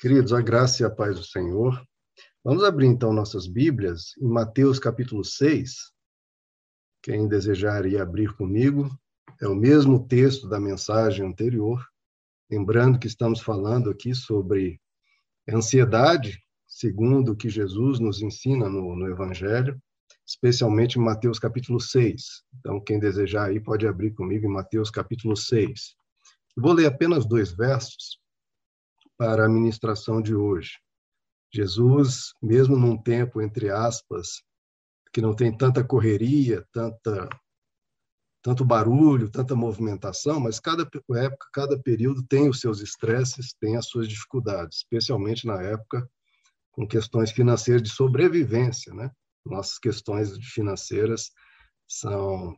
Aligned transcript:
Queridos, 0.00 0.32
a 0.32 0.40
graça 0.40 0.80
e 0.80 0.86
a 0.86 0.90
paz 0.90 1.16
do 1.16 1.24
Senhor. 1.24 1.84
Vamos 2.44 2.62
abrir 2.62 2.86
então 2.86 3.12
nossas 3.12 3.48
Bíblias 3.48 4.12
em 4.20 4.28
Mateus 4.28 4.78
capítulo 4.78 5.24
6. 5.24 5.74
Quem 7.02 7.26
desejar 7.26 7.84
ir 7.84 8.00
abrir 8.00 8.32
comigo, 8.36 8.88
é 9.42 9.48
o 9.48 9.56
mesmo 9.56 10.06
texto 10.06 10.48
da 10.48 10.60
mensagem 10.60 11.26
anterior. 11.26 11.84
Lembrando 12.48 12.96
que 12.96 13.08
estamos 13.08 13.40
falando 13.40 13.90
aqui 13.90 14.14
sobre 14.14 14.80
ansiedade, 15.52 16.40
segundo 16.64 17.32
o 17.32 17.36
que 17.36 17.50
Jesus 17.50 17.98
nos 17.98 18.22
ensina 18.22 18.68
no, 18.68 18.94
no 18.94 19.08
Evangelho, 19.08 19.76
especialmente 20.24 20.96
em 20.96 21.02
Mateus 21.02 21.40
capítulo 21.40 21.80
6. 21.80 22.44
Então, 22.60 22.80
quem 22.80 23.00
desejar 23.00 23.48
aí 23.48 23.58
pode 23.58 23.84
abrir 23.84 24.12
comigo 24.12 24.46
em 24.46 24.52
Mateus 24.52 24.92
capítulo 24.92 25.36
6. 25.36 25.96
Vou 26.56 26.72
ler 26.72 26.86
apenas 26.86 27.26
dois 27.26 27.50
versos 27.50 28.20
para 29.18 29.44
a 29.44 29.48
ministração 29.48 30.22
de 30.22 30.34
hoje. 30.34 30.78
Jesus, 31.52 32.32
mesmo 32.40 32.76
num 32.76 32.96
tempo, 32.96 33.42
entre 33.42 33.68
aspas, 33.68 34.42
que 35.12 35.20
não 35.20 35.34
tem 35.34 35.54
tanta 35.54 35.82
correria, 35.82 36.64
tanta, 36.72 37.28
tanto 38.42 38.64
barulho, 38.64 39.30
tanta 39.30 39.56
movimentação, 39.56 40.38
mas 40.38 40.60
cada 40.60 40.82
época, 40.82 41.48
cada 41.52 41.78
período 41.78 42.22
tem 42.22 42.48
os 42.48 42.60
seus 42.60 42.80
estresses, 42.80 43.54
tem 43.60 43.76
as 43.76 43.86
suas 43.86 44.08
dificuldades, 44.08 44.78
especialmente 44.78 45.46
na 45.46 45.60
época 45.60 46.08
com 46.70 46.86
questões 46.86 47.32
financeiras 47.32 47.82
de 47.82 47.90
sobrevivência, 47.90 48.94
né? 48.94 49.10
Nossas 49.44 49.78
questões 49.80 50.30
financeiras 50.46 51.32
são 51.88 52.56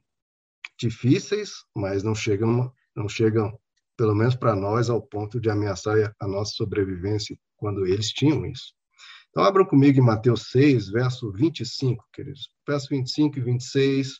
difíceis, 0.78 1.64
mas 1.74 2.02
não 2.02 2.14
chegam, 2.14 2.70
não 2.94 3.08
chegam 3.08 3.58
pelo 4.00 4.14
menos 4.14 4.34
para 4.34 4.56
nós, 4.56 4.88
ao 4.88 5.02
ponto 5.02 5.38
de 5.38 5.50
ameaçar 5.50 6.16
a 6.18 6.26
nossa 6.26 6.54
sobrevivência 6.54 7.38
quando 7.54 7.84
eles 7.84 8.08
tinham 8.08 8.46
isso. 8.46 8.72
Então, 9.28 9.44
abram 9.44 9.62
comigo 9.66 9.98
em 9.98 10.02
Mateus 10.02 10.48
6, 10.52 10.88
verso 10.88 11.30
25, 11.30 12.02
queridos. 12.10 12.48
Verso 12.66 12.88
25 12.88 13.38
e 13.38 13.42
26, 13.42 14.18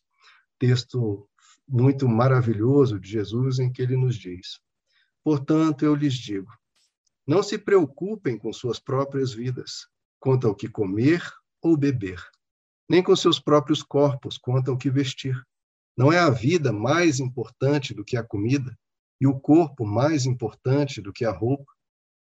texto 0.59 1.27
muito 1.67 2.07
maravilhoso 2.07 3.01
de 3.01 3.09
Jesus, 3.09 3.59
em 3.59 3.73
que 3.73 3.81
ele 3.81 3.97
nos 3.97 4.17
diz: 4.17 4.61
Portanto, 5.25 5.83
eu 5.83 5.95
lhes 5.95 6.13
digo, 6.13 6.53
não 7.27 7.43
se 7.43 7.57
preocupem 7.57 8.37
com 8.37 8.53
suas 8.53 8.79
próprias 8.79 9.33
vidas, 9.33 9.89
quanto 10.19 10.47
ao 10.47 10.55
que 10.55 10.69
comer 10.69 11.23
ou 11.63 11.75
beber, 11.75 12.23
nem 12.87 13.03
com 13.03 13.17
seus 13.17 13.41
próprios 13.41 13.83
corpos, 13.83 14.37
quanto 14.37 14.71
ao 14.71 14.77
que 14.77 14.91
vestir. 14.91 15.43
Não 15.97 16.13
é 16.13 16.19
a 16.19 16.29
vida 16.29 16.71
mais 16.71 17.19
importante 17.19 17.95
do 17.95 18.05
que 18.05 18.19
a 18.19 18.23
comida? 18.23 18.79
E 19.21 19.27
o 19.27 19.39
corpo 19.39 19.85
mais 19.85 20.25
importante 20.25 21.01
do 21.01 21.13
que 21.13 21.25
a 21.25 21.31
roupa, 21.31 21.71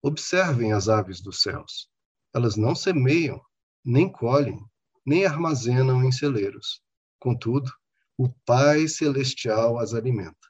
observem 0.03 0.73
as 0.73 0.89
aves 0.89 1.20
dos 1.20 1.42
céus. 1.42 1.89
Elas 2.34 2.56
não 2.56 2.75
semeiam, 2.75 3.41
nem 3.84 4.11
colhem, 4.11 4.64
nem 5.05 5.27
armazenam 5.27 6.05
em 6.05 6.12
celeiros. 6.12 6.83
Contudo, 7.19 7.70
o 8.17 8.28
Pai 8.47 8.86
Celestial 8.86 9.78
as 9.78 9.92
alimenta. 9.92 10.48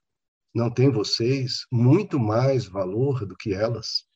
Não 0.55 0.71
tem 0.71 0.91
vocês 0.91 1.67
muito 1.73 2.19
mais 2.19 2.67
valor 2.67 3.27
do 3.27 3.37
que 3.37 3.55
elas? 3.55 4.07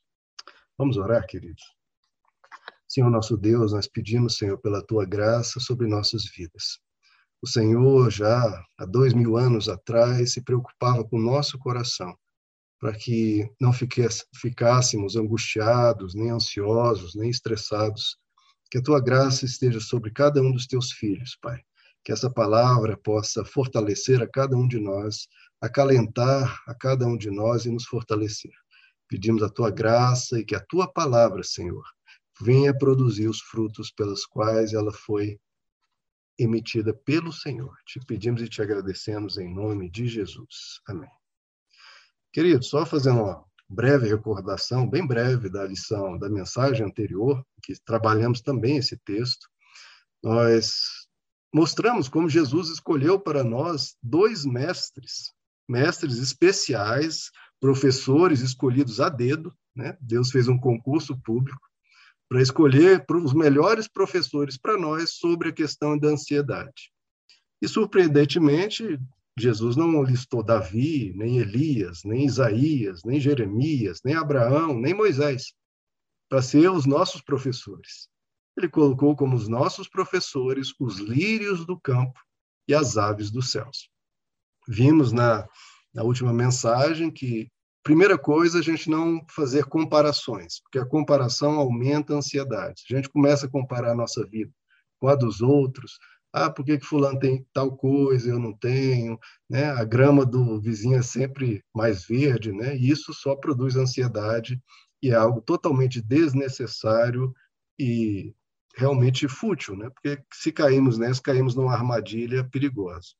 Vamos 0.77 0.97
orar, 0.97 1.27
queridos. 1.27 1.63
Senhor 2.87 3.11
nosso 3.11 3.37
Deus, 3.37 3.73
nós 3.73 3.87
pedimos, 3.87 4.37
Senhor, 4.37 4.59
pela 4.59 4.85
tua 4.85 5.05
graça 5.05 5.61
sobre 5.61 5.87
nossas 5.87 6.25
vidas. 6.31 6.79
O 7.41 7.47
Senhor, 7.47 8.11
já 8.11 8.65
há 8.77 8.85
dois 8.85 9.15
mil 9.15 9.37
anos 9.37 9.69
atrás, 9.69 10.33
se 10.33 10.43
preocupava 10.43 11.05
com 11.05 11.19
o 11.19 11.23
nosso 11.23 11.57
coração, 11.57 12.17
para 12.81 12.93
que 12.93 13.49
não 13.61 13.73
ficássemos 13.73 15.15
angustiados, 15.15 16.15
nem 16.17 16.31
ansiosos, 16.31 17.15
nem 17.15 17.31
estressados. 17.31 18.17
Que 18.71 18.79
a 18.79 18.83
tua 18.83 19.01
graça 19.01 19.45
esteja 19.45 19.79
sobre 19.79 20.11
cada 20.11 20.43
um 20.43 20.53
dos 20.53 20.67
teus 20.67 20.91
filhos, 20.91 21.39
Pai. 21.41 21.61
Que 22.05 22.11
essa 22.11 22.29
palavra 22.29 22.97
possa 22.97 23.45
fortalecer 23.45 24.21
a 24.21 24.29
cada 24.29 24.57
um 24.57 24.67
de 24.67 24.81
nós, 24.81 25.29
acalentar 25.61 26.61
a 26.67 26.75
cada 26.75 27.07
um 27.07 27.17
de 27.17 27.31
nós 27.31 27.67
e 27.67 27.71
nos 27.71 27.85
fortalecer. 27.87 28.53
Pedimos 29.09 29.45
a 29.45 29.49
tua 29.49 29.71
graça 29.71 30.41
e 30.41 30.45
que 30.45 30.57
a 30.57 30.61
tua 30.61 30.93
palavra, 30.93 31.45
Senhor, 31.45 31.85
venha 32.41 32.77
produzir 32.77 33.29
os 33.29 33.41
frutos 33.41 33.93
pelos 33.93 34.27
quais 34.27 34.73
ela 34.73 34.93
foi 34.93 35.39
emitida 36.39 36.95
pelo 36.95 37.33
Senhor. 37.33 37.77
Te 37.85 37.99
pedimos 38.01 38.41
e 38.41 38.49
te 38.49 38.63
agradecemos 38.63 39.37
em 39.39 39.53
nome 39.53 39.91
de 39.91 40.07
Jesus. 40.07 40.81
Amém. 40.87 41.11
Querido, 42.33 42.63
só 42.65 42.87
fazendo 42.87 43.23
uma 43.23 43.45
breve 43.69 44.09
recordação, 44.09 44.89
bem 44.89 45.07
breve, 45.07 45.51
da 45.51 45.65
lição, 45.65 46.19
da 46.19 46.29
mensagem 46.29 46.87
anterior, 46.87 47.45
que 47.63 47.75
trabalhamos 47.85 48.41
também 48.41 48.77
esse 48.77 48.97
texto, 48.97 49.49
nós 50.23 51.07
mostramos 51.53 52.09
como 52.09 52.29
Jesus 52.29 52.71
escolheu 52.71 53.19
para 53.19 53.43
nós 53.43 53.97
dois 54.03 54.45
mestres, 54.45 55.33
mestres 55.69 56.19
especiais, 56.19 57.31
professores 57.61 58.41
escolhidos 58.41 59.01
a 59.01 59.09
dedo, 59.09 59.53
né? 59.75 59.97
Deus 60.01 60.31
fez 60.31 60.49
um 60.49 60.59
concurso 60.59 61.17
público 61.21 61.61
para 62.29 62.43
escolher 62.43 63.05
os 63.11 63.33
melhores 63.33 63.89
professores 63.89 64.59
para 64.59 64.77
nós 64.77 65.13
sobre 65.13 65.49
a 65.49 65.53
questão 65.53 65.99
da 65.99 66.09
ansiedade. 66.09 66.93
E, 67.61 67.67
surpreendentemente, 67.67 68.99
Jesus 69.39 69.77
não 69.77 70.03
listou 70.03 70.43
Davi, 70.43 71.13
nem 71.17 71.39
Elias, 71.39 72.03
nem 72.05 72.27
Isaías, 72.27 73.03
nem 73.05 73.21
Jeremias, 73.21 74.01
nem 74.05 74.15
Abraão, 74.15 74.79
nem 74.79 74.93
Moisés, 74.93 75.55
para 76.29 76.43
ser 76.43 76.71
os 76.71 76.85
nossos 76.85 77.23
professores. 77.23 78.09
Ele 78.57 78.69
colocou 78.69 79.17
como 79.17 79.37
os 79.37 79.49
nossos 79.49 79.89
professores 79.89 80.75
os 80.79 80.99
lírios 80.99 81.65
do 81.65 81.79
campo 81.81 82.21
e 82.67 82.75
as 82.75 82.97
aves 82.97 83.31
dos 83.31 83.51
céus. 83.51 83.89
Vimos 84.67 85.13
na, 85.13 85.49
na 85.95 86.03
última 86.03 86.33
mensagem 86.33 87.11
que 87.11 87.49
Primeira 87.89 88.19
coisa, 88.19 88.59
a 88.59 88.63
gente 88.63 88.91
não 88.91 89.25
fazer 89.31 89.65
comparações, 89.65 90.61
porque 90.61 90.79
a 90.79 90.85
comparação 90.85 91.53
aumenta 91.53 92.13
a 92.13 92.19
ansiedade. 92.19 92.85
A 92.91 92.95
gente 92.95 93.09
começa 93.09 93.47
a 93.47 93.49
comparar 93.49 93.93
a 93.93 93.95
nossa 93.95 94.27
vida 94.27 94.53
com 95.01 95.09
a 95.09 95.15
dos 95.15 95.41
outros. 95.41 95.99
Ah, 96.31 96.51
por 96.51 96.67
que, 96.67 96.77
que 96.77 96.85
fulano 96.85 97.19
tem 97.19 97.47
tal 97.51 97.75
coisa, 97.75 98.29
eu 98.29 98.39
não 98.39 98.53
tenho? 98.53 99.19
Né? 99.49 99.71
A 99.71 99.85
grama 99.85 100.27
do 100.27 100.61
vizinho 100.61 100.99
é 100.99 101.03
sempre 101.03 101.65
mais 101.75 102.05
verde, 102.05 102.53
né? 102.53 102.77
E 102.77 102.91
isso 102.91 103.15
só 103.15 103.35
produz 103.35 103.75
ansiedade 103.75 104.63
e 105.03 105.09
é 105.11 105.15
algo 105.15 105.41
totalmente 105.41 106.03
desnecessário 106.03 107.33
e 107.79 108.35
realmente 108.77 109.27
fútil, 109.27 109.75
né? 109.75 109.89
Porque 109.89 110.23
se 110.31 110.53
caímos 110.53 110.99
nessa, 110.99 111.23
caímos 111.23 111.55
numa 111.55 111.73
armadilha 111.73 112.45
perigosa. 112.45 113.15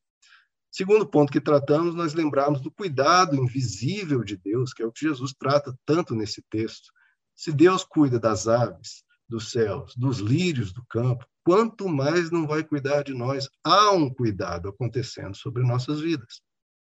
Segundo 0.71 1.07
ponto 1.07 1.31
que 1.31 1.41
tratamos, 1.41 1.95
nós 1.95 2.13
lembramos 2.13 2.61
do 2.61 2.71
cuidado 2.71 3.35
invisível 3.35 4.23
de 4.23 4.37
Deus, 4.37 4.73
que 4.73 4.83
é 4.83 4.85
o 4.85 4.91
que 4.91 5.07
Jesus 5.07 5.33
trata 5.37 5.75
tanto 5.85 6.13
nesse 6.13 6.43
texto. 6.49 6.91
Se 7.35 7.51
Deus 7.51 7.83
cuida 7.83 8.19
das 8.19 8.47
aves, 8.47 9.03
dos 9.27 9.51
céus, 9.51 9.95
dos 9.95 10.19
lírios 10.19 10.71
do 10.71 10.85
campo, 10.87 11.25
quanto 11.43 11.87
mais 11.87 12.29
não 12.29 12.45
vai 12.45 12.63
cuidar 12.63 13.03
de 13.03 13.13
nós? 13.13 13.49
Há 13.63 13.91
um 13.91 14.13
cuidado 14.13 14.69
acontecendo 14.69 15.35
sobre 15.35 15.63
nossas 15.63 16.01
vidas, 16.01 16.41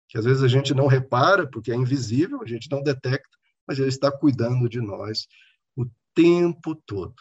que 0.08 0.18
às 0.18 0.24
vezes 0.24 0.42
a 0.42 0.48
gente 0.48 0.74
não 0.74 0.86
repara, 0.86 1.48
porque 1.48 1.70
é 1.70 1.74
invisível, 1.74 2.42
a 2.42 2.46
gente 2.46 2.70
não 2.70 2.82
detecta, 2.82 3.36
mas 3.66 3.78
ele 3.78 3.88
está 3.88 4.10
cuidando 4.10 4.68
de 4.68 4.80
nós 4.80 5.26
o 5.76 5.86
tempo 6.14 6.74
todo. 6.86 7.14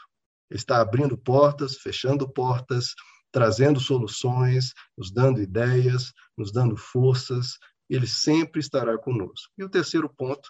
Ele 0.50 0.60
está 0.60 0.80
abrindo 0.80 1.18
portas, 1.18 1.78
fechando 1.78 2.32
portas, 2.32 2.94
trazendo 3.36 3.82
soluções, 3.82 4.72
nos 4.98 5.12
dando 5.12 5.42
ideias, 5.42 6.14
nos 6.38 6.54
dando 6.54 6.78
forças, 6.78 7.58
ele 7.90 8.08
sempre 8.08 8.62
estará 8.62 8.98
conosco. 8.98 9.52
E 9.58 9.64
o 9.66 9.70
terceiro 9.70 10.08
ponto, 10.08 10.50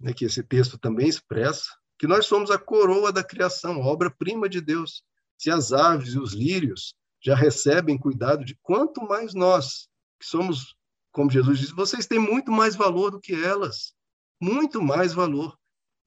né, 0.00 0.10
que 0.14 0.24
esse 0.24 0.42
texto 0.42 0.78
também 0.78 1.06
expressa, 1.06 1.66
que 1.98 2.06
nós 2.06 2.24
somos 2.24 2.50
a 2.50 2.56
coroa 2.56 3.12
da 3.12 3.22
criação, 3.22 3.78
obra-prima 3.82 4.48
de 4.48 4.62
Deus. 4.62 5.02
Se 5.36 5.50
as 5.50 5.70
aves 5.70 6.14
e 6.14 6.18
os 6.18 6.32
lírios 6.32 6.94
já 7.22 7.34
recebem 7.34 7.98
cuidado 7.98 8.42
de 8.42 8.58
quanto 8.62 9.02
mais 9.02 9.34
nós, 9.34 9.86
que 10.18 10.24
somos, 10.24 10.74
como 11.12 11.30
Jesus 11.30 11.58
diz, 11.58 11.70
vocês 11.72 12.06
têm 12.06 12.18
muito 12.18 12.50
mais 12.50 12.74
valor 12.74 13.10
do 13.10 13.20
que 13.20 13.34
elas, 13.34 13.92
muito 14.40 14.80
mais 14.80 15.12
valor. 15.12 15.54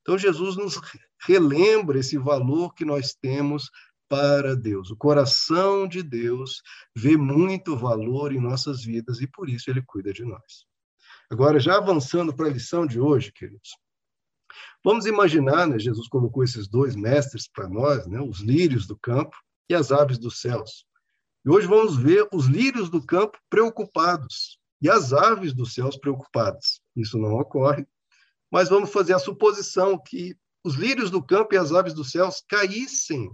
Então 0.02 0.18
Jesus 0.18 0.56
nos 0.56 0.82
relembra 1.22 2.00
esse 2.00 2.18
valor 2.18 2.74
que 2.74 2.84
nós 2.84 3.14
temos 3.14 3.70
para 4.10 4.56
Deus. 4.56 4.90
O 4.92 4.96
coração 4.96 5.88
de 5.88 6.02
Deus 6.02 6.62
vê 6.96 7.18
muito 7.18 7.76
valor 7.76 8.32
em 8.32 8.40
nossas 8.40 8.84
vidas 8.84 9.22
e 9.22 9.28
por 9.28 9.50
isso 9.50 9.70
ele 9.70 9.82
cuida 9.82 10.14
de 10.14 10.24
nós. 10.24 10.66
Agora, 11.30 11.60
já 11.60 11.78
avançando 11.78 12.34
para 12.34 12.48
a 12.48 12.52
lição 12.52 12.86
de 12.86 13.00
hoje, 13.00 13.32
queridos, 13.34 13.72
vamos 14.84 15.06
imaginar, 15.06 15.68
né, 15.68 15.78
Jesus 15.78 16.08
colocou 16.08 16.44
esses 16.44 16.68
dois 16.68 16.96
mestres 16.96 17.48
para 17.48 17.68
nós, 17.68 18.08
né, 18.08 18.22
os 18.22 18.40
lírios 18.40 18.88
do 18.88 18.98
campo 18.98 19.36
e 19.70 19.76
as 19.76 19.92
aves 19.92 20.18
dos 20.18 20.40
céus. 20.40 20.86
E 21.46 21.50
hoje 21.50 21.68
vamos 21.68 21.98
ver 21.98 22.28
os 22.32 22.46
lírios 22.46 22.90
do 22.90 23.06
campo 23.06 23.38
preocupados 23.50 24.58
e 24.82 24.90
as 24.90 25.12
aves 25.12 25.54
dos 25.54 25.74
céus 25.74 25.98
preocupadas. 25.98 26.82
Isso 26.96 27.18
não 27.18 27.34
ocorre, 27.34 27.86
mas 28.52 28.70
vamos 28.70 28.92
fazer 28.92 29.14
a 29.14 29.20
suposição 29.20 29.98
que 29.98 30.38
os 30.64 30.76
lírios 30.76 31.12
do 31.12 31.24
campo 31.24 31.54
e 31.54 31.58
as 31.58 31.72
aves 31.72 31.94
dos 31.94 32.12
céus 32.12 32.44
caíssem 32.48 33.30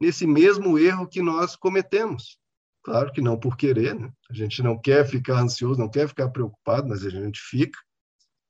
nesse 0.00 0.26
mesmo 0.26 0.78
erro 0.78 1.06
que 1.06 1.20
nós 1.20 1.54
cometemos. 1.54 2.38
Claro 2.82 3.12
que 3.12 3.20
não 3.20 3.38
por 3.38 3.56
querer, 3.56 3.94
né? 3.94 4.10
A 4.30 4.34
gente 4.34 4.62
não 4.62 4.78
quer 4.78 5.06
ficar 5.06 5.40
ansioso, 5.40 5.78
não 5.78 5.90
quer 5.90 6.08
ficar 6.08 6.30
preocupado, 6.30 6.88
mas 6.88 7.04
a 7.04 7.10
gente 7.10 7.40
fica. 7.40 7.78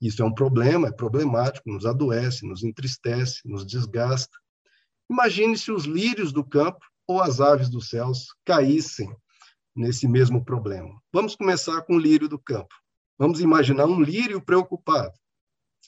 Isso 0.01 0.23
é 0.23 0.25
um 0.25 0.33
problema, 0.33 0.89
é 0.89 0.93
problemático, 0.93 1.71
nos 1.71 1.85
adoece, 1.85 2.47
nos 2.47 2.63
entristece, 2.63 3.41
nos 3.45 3.67
desgasta. 3.67 4.35
Imagine 5.11 5.59
se 5.59 5.73
os 5.73 5.85
lírios 5.85 6.33
do 6.33 6.45
campo 6.45 6.79
ou 7.07 7.21
as 7.21 7.41
aves 7.41 7.69
dos 7.69 7.89
céus 7.89 8.29
caíssem 8.45 9.13
nesse 9.75 10.07
mesmo 10.07 10.45
problema. 10.45 11.01
Vamos 11.13 11.35
começar 11.35 11.83
com 11.83 11.97
o 11.97 11.99
lírio 11.99 12.29
do 12.29 12.39
campo. 12.39 12.73
Vamos 13.19 13.41
imaginar 13.41 13.87
um 13.87 14.01
lírio 14.01 14.41
preocupado. 14.41 15.13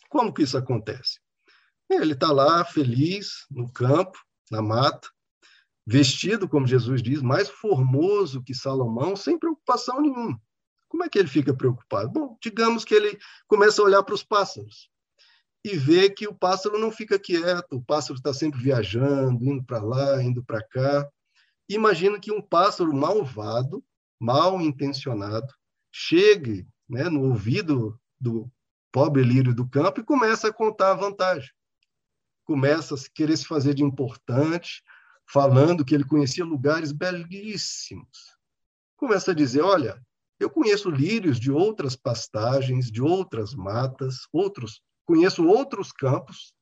Como 0.08 0.32
que 0.32 0.42
isso 0.42 0.58
acontece? 0.58 1.20
Ele 1.88 2.12
está 2.12 2.32
lá 2.32 2.64
feliz 2.64 3.46
no 3.50 3.72
campo, 3.72 4.18
na 4.50 4.60
mata, 4.60 5.08
vestido, 5.86 6.48
como 6.48 6.66
Jesus 6.66 7.02
diz, 7.02 7.22
mais 7.22 7.48
formoso 7.48 8.42
que 8.42 8.54
Salomão, 8.54 9.16
sem 9.16 9.38
preocupação 9.38 10.00
nenhuma. 10.00 10.40
Como 10.88 11.04
é 11.04 11.08
que 11.08 11.18
ele 11.18 11.28
fica 11.28 11.54
preocupado? 11.54 12.10
Bom, 12.10 12.36
digamos 12.42 12.84
que 12.84 12.94
ele 12.94 13.18
começa 13.48 13.80
a 13.80 13.84
olhar 13.84 14.02
para 14.02 14.14
os 14.14 14.22
pássaros 14.22 14.90
e 15.64 15.76
vê 15.76 16.10
que 16.10 16.26
o 16.26 16.34
pássaro 16.34 16.78
não 16.78 16.90
fica 16.90 17.18
quieto, 17.18 17.76
o 17.76 17.82
pássaro 17.82 18.14
está 18.14 18.34
sempre 18.34 18.60
viajando, 18.60 19.44
indo 19.44 19.62
para 19.64 19.80
lá, 19.80 20.22
indo 20.22 20.42
para 20.44 20.62
cá. 20.62 21.08
Imagina 21.68 22.18
que 22.18 22.32
um 22.32 22.42
pássaro 22.42 22.92
malvado, 22.92 23.82
mal 24.20 24.60
intencionado, 24.60 25.52
chegue 25.90 26.66
né, 26.88 27.08
no 27.08 27.22
ouvido 27.22 27.98
do 28.20 28.50
pobre 28.90 29.22
lírio 29.22 29.54
do 29.54 29.68
campo 29.68 30.00
e 30.00 30.04
começa 30.04 30.48
a 30.48 30.52
contar 30.52 30.90
a 30.90 30.96
vantagem. 30.96 31.50
Começa 32.44 32.94
a 32.94 32.98
querer 33.14 33.36
se 33.36 33.46
fazer 33.46 33.72
de 33.74 33.84
importante, 33.84 34.82
falando 35.30 35.84
que 35.84 35.94
ele 35.94 36.04
conhecia 36.04 36.44
lugares 36.44 36.92
belíssimos. 36.92 38.36
Começa 38.96 39.32
a 39.32 39.34
dizer: 39.34 39.62
olha, 39.62 40.00
eu 40.38 40.50
conheço 40.50 40.90
lírios 40.90 41.38
de 41.38 41.50
outras 41.50 41.96
pastagens, 41.96 42.90
de 42.90 43.02
outras 43.02 43.54
matas, 43.54 44.26
outros, 44.32 44.82
conheço 45.04 45.46
outros 45.46 45.92
campos, 45.92 46.54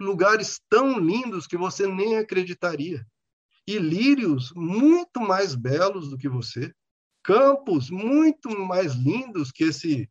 lugares 0.00 0.60
tão 0.68 0.98
lindos 0.98 1.46
que 1.46 1.56
você 1.56 1.86
nem 1.86 2.18
acreditaria. 2.18 3.06
E 3.66 3.78
lírios 3.78 4.52
muito 4.54 5.20
mais 5.20 5.54
belos 5.54 6.10
do 6.10 6.18
que 6.18 6.28
você, 6.28 6.74
campos 7.22 7.88
muito 7.88 8.50
mais 8.66 8.94
lindos 8.94 9.50
que 9.50 9.64
esse 9.64 10.10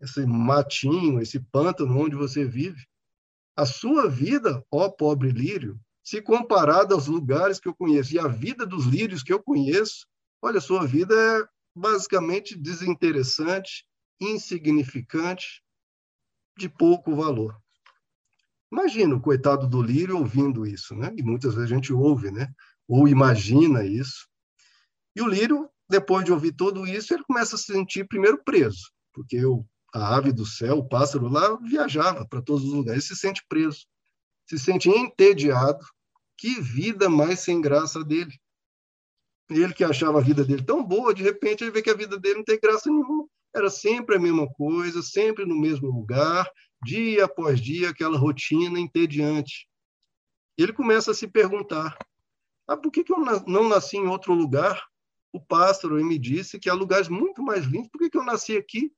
esse 0.00 0.26
matinho, 0.26 1.20
esse 1.20 1.40
pântano 1.40 1.98
onde 1.98 2.14
você 2.14 2.44
vive. 2.44 2.86
A 3.56 3.64
sua 3.64 4.08
vida, 4.08 4.62
ó 4.70 4.90
pobre 4.90 5.30
lírio, 5.30 5.80
se 6.06 6.22
comparada 6.22 6.94
aos 6.94 7.08
lugares 7.08 7.58
que 7.58 7.66
eu 7.66 7.74
conheço 7.74 8.14
e 8.14 8.18
a 8.20 8.28
vida 8.28 8.64
dos 8.64 8.86
lírios 8.86 9.24
que 9.24 9.32
eu 9.32 9.42
conheço, 9.42 10.06
olha, 10.40 10.60
sua 10.60 10.86
vida 10.86 11.12
é 11.12 11.44
basicamente 11.74 12.56
desinteressante, 12.56 13.84
insignificante, 14.20 15.60
de 16.56 16.68
pouco 16.68 17.16
valor. 17.16 17.60
Imagina 18.70 19.16
o 19.16 19.20
coitado 19.20 19.66
do 19.66 19.82
lírio 19.82 20.18
ouvindo 20.18 20.64
isso, 20.64 20.94
né? 20.94 21.12
E 21.16 21.24
muitas 21.24 21.54
vezes 21.54 21.72
a 21.72 21.74
gente 21.74 21.92
ouve, 21.92 22.30
né? 22.30 22.54
Ou 22.86 23.08
imagina 23.08 23.84
isso. 23.84 24.28
E 25.16 25.20
o 25.20 25.26
lírio, 25.26 25.68
depois 25.90 26.24
de 26.24 26.30
ouvir 26.30 26.52
tudo 26.52 26.86
isso, 26.86 27.14
ele 27.14 27.24
começa 27.24 27.56
a 27.56 27.58
se 27.58 27.72
sentir 27.72 28.06
primeiro 28.06 28.40
preso, 28.44 28.92
porque 29.12 29.44
o, 29.44 29.66
a 29.92 30.16
ave 30.16 30.32
do 30.32 30.46
céu, 30.46 30.78
o 30.78 30.88
pássaro 30.88 31.28
lá, 31.28 31.56
viajava 31.56 32.24
para 32.28 32.40
todos 32.40 32.64
os 32.64 32.72
lugares, 32.72 33.08
se 33.08 33.16
sente 33.16 33.44
preso, 33.48 33.86
se 34.48 34.56
sente 34.56 34.88
entediado, 34.88 35.84
que 36.36 36.60
vida 36.60 37.08
mais 37.08 37.40
sem 37.40 37.60
graça 37.60 38.04
dele. 38.04 38.38
Ele 39.48 39.72
que 39.72 39.84
achava 39.84 40.18
a 40.18 40.22
vida 40.22 40.44
dele 40.44 40.64
tão 40.64 40.82
boa, 40.82 41.14
de 41.14 41.22
repente 41.22 41.62
ele 41.62 41.70
vê 41.70 41.82
que 41.82 41.90
a 41.90 41.96
vida 41.96 42.18
dele 42.18 42.36
não 42.36 42.44
tem 42.44 42.58
graça 42.60 42.90
nenhuma. 42.90 43.26
Era 43.54 43.70
sempre 43.70 44.16
a 44.16 44.18
mesma 44.18 44.46
coisa, 44.52 45.02
sempre 45.02 45.46
no 45.46 45.58
mesmo 45.58 45.88
lugar, 45.88 46.50
dia 46.84 47.24
após 47.24 47.60
dia, 47.60 47.90
aquela 47.90 48.18
rotina 48.18 48.78
entediante. 48.78 49.68
Ele 50.58 50.72
começa 50.72 51.12
a 51.12 51.14
se 51.14 51.26
perguntar: 51.28 51.96
ah, 52.66 52.76
por 52.76 52.90
que, 52.90 53.04
que 53.04 53.12
eu 53.12 53.18
não 53.46 53.68
nasci 53.68 53.96
em 53.96 54.08
outro 54.08 54.34
lugar? 54.34 54.84
O 55.32 55.40
pássaro 55.40 56.02
me 56.04 56.18
disse 56.18 56.58
que 56.58 56.68
há 56.68 56.74
lugares 56.74 57.08
muito 57.08 57.42
mais 57.42 57.64
lindos. 57.64 57.88
Por 57.88 57.98
que, 57.98 58.10
que 58.10 58.18
eu 58.18 58.24
nasci 58.24 58.56
aqui, 58.56 58.92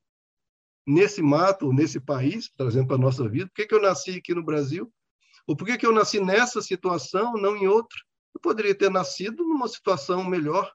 nesse 0.87 1.21
mato, 1.21 1.73
nesse 1.73 2.01
país, 2.01 2.51
trazendo 2.57 2.87
para 2.87 2.97
a 2.97 3.01
nossa 3.01 3.29
vida? 3.29 3.47
Por 3.49 3.55
que, 3.55 3.67
que 3.67 3.75
eu 3.75 3.83
nasci 3.83 4.13
aqui 4.13 4.35
no 4.35 4.45
Brasil? 4.45 4.93
Ou 5.49 5.57
por 5.57 5.67
que, 5.67 5.87
eu 5.87 5.93
nasci 5.93 6.21
nessa 6.21 6.61
situação, 6.61 7.33
não 7.33 7.57
em 7.57 7.67
outra? 7.67 7.99
Eu 8.35 8.41
poderia 8.41 8.75
ter 8.75 8.91
nascido 8.91 9.43
numa 9.43 9.67
situação 9.67 10.23
melhor. 10.23 10.71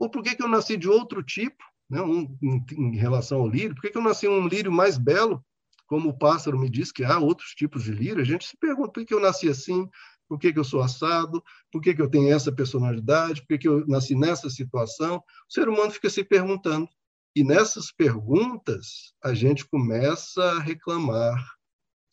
Ou 0.00 0.10
por 0.10 0.20
que, 0.20 0.42
eu 0.42 0.48
nasci 0.48 0.76
de 0.76 0.88
outro 0.88 1.22
tipo, 1.22 1.62
né? 1.88 2.02
um, 2.02 2.36
em, 2.42 2.64
em, 2.72 2.96
relação 2.96 3.38
ao 3.38 3.48
lírio? 3.48 3.76
Por 3.76 3.88
que, 3.88 3.96
eu 3.96 4.02
nasci 4.02 4.26
um 4.26 4.48
lírio 4.48 4.72
mais 4.72 4.98
belo? 4.98 5.44
Como 5.86 6.08
o 6.08 6.18
pássaro 6.18 6.58
me 6.58 6.68
diz 6.68 6.90
que 6.90 7.04
há 7.04 7.20
outros 7.20 7.50
tipos 7.50 7.84
de 7.84 7.92
lírio, 7.92 8.20
a 8.20 8.24
gente 8.24 8.44
se 8.46 8.56
pergunta 8.56 8.90
por 8.90 9.04
que 9.04 9.14
eu 9.14 9.20
nasci 9.20 9.48
assim, 9.48 9.88
por 10.28 10.40
que, 10.40 10.52
que 10.52 10.58
eu 10.58 10.64
sou 10.64 10.82
assado, 10.82 11.42
por 11.70 11.80
que, 11.80 11.94
que 11.94 12.02
eu 12.02 12.10
tenho 12.10 12.34
essa 12.34 12.50
personalidade, 12.50 13.42
por 13.42 13.48
que, 13.48 13.58
que 13.58 13.68
eu 13.68 13.86
nasci 13.86 14.16
nessa 14.16 14.50
situação. 14.50 15.22
O 15.48 15.52
ser 15.52 15.68
humano 15.68 15.92
fica 15.92 16.10
se 16.10 16.24
perguntando. 16.24 16.88
E 17.36 17.44
nessas 17.44 17.92
perguntas, 17.92 19.14
a 19.22 19.32
gente 19.34 19.64
começa 19.64 20.42
a 20.42 20.58
reclamar 20.58 21.40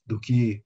do 0.06 0.20
que 0.20 0.64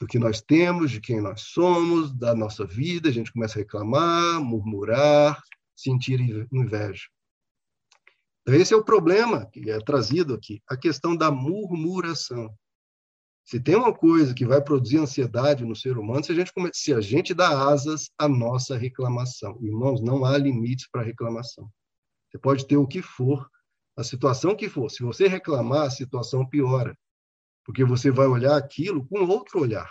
do 0.00 0.06
que 0.06 0.18
nós 0.18 0.40
temos, 0.40 0.90
de 0.90 1.00
quem 1.00 1.20
nós 1.20 1.42
somos, 1.42 2.10
da 2.10 2.34
nossa 2.34 2.64
vida, 2.64 3.10
a 3.10 3.12
gente 3.12 3.32
começa 3.32 3.58
a 3.58 3.62
reclamar, 3.62 4.40
murmurar, 4.40 5.40
sentir 5.76 6.18
inveja. 6.50 7.04
Então, 8.42 8.54
esse 8.54 8.72
é 8.72 8.76
o 8.76 8.84
problema 8.84 9.46
que 9.52 9.70
é 9.70 9.78
trazido 9.78 10.32
aqui, 10.32 10.62
a 10.66 10.76
questão 10.76 11.14
da 11.14 11.30
murmuração. 11.30 12.52
Se 13.44 13.60
tem 13.60 13.74
uma 13.74 13.92
coisa 13.92 14.32
que 14.32 14.46
vai 14.46 14.62
produzir 14.62 14.98
ansiedade 14.98 15.64
no 15.64 15.76
ser 15.76 15.98
humano, 15.98 16.24
se 16.24 16.32
a 16.32 16.34
gente, 16.34 16.52
se 16.72 16.94
a 16.94 17.00
gente 17.00 17.34
dá 17.34 17.68
asas 17.68 18.08
à 18.16 18.26
nossa 18.26 18.78
reclamação. 18.78 19.58
Irmãos, 19.60 20.00
não 20.00 20.24
há 20.24 20.38
limites 20.38 20.88
para 20.90 21.02
reclamação. 21.02 21.70
Você 22.30 22.38
pode 22.38 22.66
ter 22.66 22.76
o 22.76 22.86
que 22.86 23.02
for, 23.02 23.46
a 23.96 24.04
situação 24.04 24.56
que 24.56 24.68
for. 24.68 24.88
Se 24.88 25.02
você 25.02 25.26
reclamar, 25.26 25.82
a 25.82 25.90
situação 25.90 26.46
piora 26.46 26.96
porque 27.64 27.84
você 27.84 28.10
vai 28.10 28.26
olhar 28.26 28.56
aquilo 28.56 29.06
com 29.06 29.24
outro 29.24 29.60
olhar. 29.60 29.90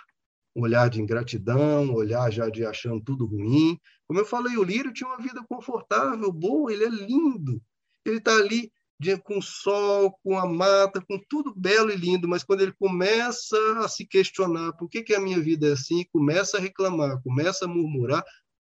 Um 0.56 0.64
olhar 0.64 0.90
de 0.90 1.02
ingratidão, 1.02 1.86
um 1.86 1.94
olhar 1.94 2.32
já 2.32 2.50
de 2.50 2.66
achando 2.66 3.02
tudo 3.04 3.26
ruim. 3.26 3.80
Como 4.08 4.20
eu 4.20 4.26
falei, 4.26 4.58
o 4.58 4.64
lírio 4.64 4.94
tinha 4.94 5.08
uma 5.08 5.22
vida 5.22 5.44
confortável, 5.48 6.32
boa, 6.32 6.72
ele 6.74 6.86
é 6.86 6.90
lindo. 6.90 7.62
Ele 8.06 8.18
está 8.18 8.36
ali 8.36 8.72
de, 9.00 9.18
com 9.18 9.38
o 9.38 9.42
sol, 9.42 10.12
com 10.24 10.38
a 10.38 10.46
mata, 10.46 11.02
com 11.02 11.18
tudo 11.30 11.54
belo 11.56 11.90
e 11.90 11.96
lindo, 11.96 12.28
mas 12.28 12.44
quando 12.44 12.62
ele 12.62 12.74
começa 12.74 13.58
a 13.80 13.88
se 13.88 14.06
questionar 14.06 14.74
por 14.74 14.90
que, 14.90 15.02
que 15.02 15.16
a 15.16 15.22
minha 15.22 15.40
vida 15.40 15.70
é 15.70 15.72
assim, 15.72 16.06
começa 16.12 16.58
a 16.58 16.60
reclamar, 16.60 17.22
começa 17.22 17.66
a 17.66 17.68
murmurar, 17.68 18.24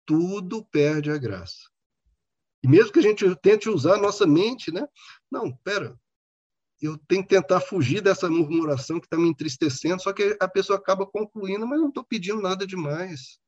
tudo 0.05 0.63
perde 0.65 1.09
a 1.09 1.17
graça. 1.17 1.69
E 2.63 2.67
mesmo 2.67 2.91
que 2.91 2.99
a 2.99 3.03
gente 3.03 3.25
tente 3.37 3.69
usar 3.69 3.95
a 3.95 4.01
nossa 4.01 4.27
mente, 4.27 4.71
né? 4.71 4.85
Não, 5.31 5.51
pera, 5.63 5.97
eu 6.81 6.97
tenho 7.07 7.23
que 7.23 7.29
tentar 7.29 7.59
fugir 7.59 8.01
dessa 8.01 8.29
murmuração 8.29 8.99
que 8.99 9.05
está 9.05 9.17
me 9.17 9.27
entristecendo, 9.29 10.01
só 10.01 10.13
que 10.13 10.37
a 10.39 10.47
pessoa 10.47 10.79
acaba 10.79 11.05
concluindo, 11.05 11.67
mas 11.67 11.79
não 11.79 11.89
estou 11.89 12.03
pedindo 12.03 12.41
nada 12.41 12.65
demais. 12.65 13.39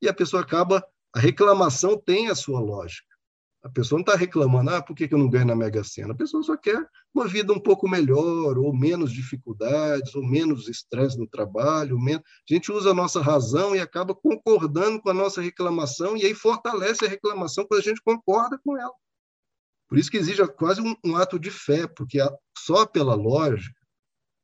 E 0.00 0.08
a 0.08 0.14
pessoa 0.14 0.42
acaba, 0.42 0.84
a 1.12 1.18
reclamação 1.18 1.98
tem 1.98 2.28
a 2.28 2.34
sua 2.34 2.60
lógica. 2.60 3.08
A 3.60 3.68
pessoa 3.68 3.98
não 3.98 4.04
está 4.04 4.14
reclamando, 4.14 4.70
ah, 4.70 4.80
por 4.80 4.94
que, 4.94 5.08
que 5.08 5.14
eu 5.14 5.18
não 5.18 5.28
ganho 5.28 5.46
na 5.46 5.56
Mega 5.56 5.82
Sena? 5.82 6.12
A 6.12 6.16
pessoa 6.16 6.44
só 6.44 6.56
quer 6.56 6.88
uma 7.12 7.26
vida 7.26 7.52
um 7.52 7.58
pouco 7.58 7.88
melhor, 7.88 8.56
ou 8.56 8.72
menos 8.72 9.12
dificuldades, 9.12 10.14
ou 10.14 10.24
menos 10.24 10.68
estresse 10.68 11.18
no 11.18 11.26
trabalho. 11.26 11.98
Menos... 11.98 12.22
A 12.48 12.54
gente 12.54 12.70
usa 12.70 12.90
a 12.90 12.94
nossa 12.94 13.20
razão 13.20 13.74
e 13.74 13.80
acaba 13.80 14.14
concordando 14.14 15.02
com 15.02 15.10
a 15.10 15.14
nossa 15.14 15.42
reclamação, 15.42 16.16
e 16.16 16.24
aí 16.24 16.34
fortalece 16.34 17.04
a 17.04 17.08
reclamação 17.08 17.66
quando 17.66 17.80
a 17.80 17.84
gente 17.84 18.00
concorda 18.00 18.58
com 18.64 18.78
ela. 18.78 18.94
Por 19.88 19.98
isso 19.98 20.10
que 20.10 20.18
exige 20.18 20.46
quase 20.48 20.82
um, 20.82 20.94
um 21.04 21.16
ato 21.16 21.38
de 21.38 21.50
fé, 21.50 21.86
porque 21.86 22.20
a, 22.20 22.30
só 22.56 22.86
pela 22.86 23.14
lógica 23.14 23.78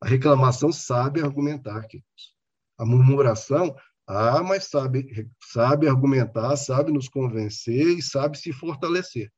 a 0.00 0.08
reclamação 0.08 0.72
sabe 0.72 1.22
argumentar, 1.22 1.86
queridos. 1.86 2.34
A 2.78 2.84
murmuração, 2.84 3.74
ah, 4.06 4.42
mas 4.42 4.64
sabe, 4.64 5.30
sabe 5.42 5.88
argumentar, 5.88 6.56
sabe 6.56 6.92
nos 6.92 7.08
convencer 7.08 7.86
e 7.98 8.02
sabe 8.02 8.38
se 8.38 8.52
fortalecer. 8.52 9.32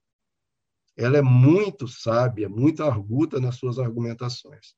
Ela 0.96 1.18
é 1.18 1.22
muito 1.22 1.86
sábia, 1.86 2.48
muito 2.48 2.82
arguta 2.82 3.38
nas 3.38 3.56
suas 3.56 3.78
argumentações. 3.78 4.74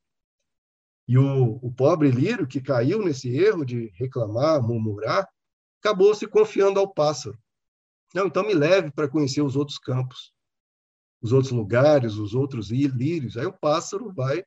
E 1.06 1.16
o, 1.16 1.58
o 1.62 1.72
pobre 1.72 2.10
lírio 2.10 2.46
que 2.46 2.60
caiu 2.60 3.02
nesse 3.02 3.30
erro 3.30 3.64
de 3.64 3.90
reclamar, 3.94 4.62
murmurar, 4.62 5.26
acabou 5.80 6.14
se 6.14 6.26
confiando 6.26 6.80
ao 6.80 6.92
pássaro. 6.92 7.38
Não, 8.14 8.26
então 8.26 8.46
me 8.46 8.52
leve 8.52 8.90
para 8.90 9.08
conhecer 9.08 9.40
os 9.40 9.56
outros 9.56 9.78
campos 9.78 10.34
os 11.20 11.32
outros 11.32 11.52
lugares, 11.52 12.14
os 12.14 12.34
outros 12.34 12.70
lírios. 12.70 13.36
Aí 13.36 13.46
o 13.46 13.52
pássaro 13.52 14.12
vai, 14.12 14.44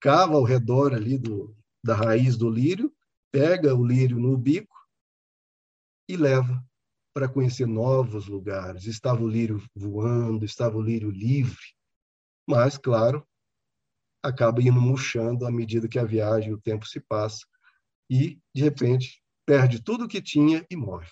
cava 0.00 0.34
ao 0.34 0.44
redor 0.44 0.94
ali 0.94 1.18
do, 1.18 1.54
da 1.84 1.94
raiz 1.94 2.36
do 2.36 2.50
lírio 2.50 2.92
pega 3.32 3.74
o 3.74 3.84
lírio 3.84 4.20
no 4.20 4.36
bico 4.36 4.76
e 6.06 6.16
leva 6.16 6.62
para 7.14 7.28
conhecer 7.28 7.66
novos 7.66 8.28
lugares. 8.28 8.84
Estava 8.86 9.22
o 9.22 9.28
lírio 9.28 9.62
voando, 9.74 10.44
estava 10.44 10.76
o 10.76 10.82
lírio 10.82 11.10
livre, 11.10 11.74
mas, 12.46 12.76
claro, 12.76 13.26
acaba 14.22 14.60
indo 14.60 14.80
murchando 14.80 15.46
à 15.46 15.50
medida 15.50 15.88
que 15.88 15.98
a 15.98 16.04
viagem, 16.04 16.52
o 16.52 16.60
tempo 16.60 16.86
se 16.86 17.00
passa, 17.00 17.46
e, 18.10 18.38
de 18.54 18.62
repente, 18.62 19.22
perde 19.46 19.82
tudo 19.82 20.04
o 20.04 20.08
que 20.08 20.20
tinha 20.20 20.64
e 20.70 20.76
morre. 20.76 21.10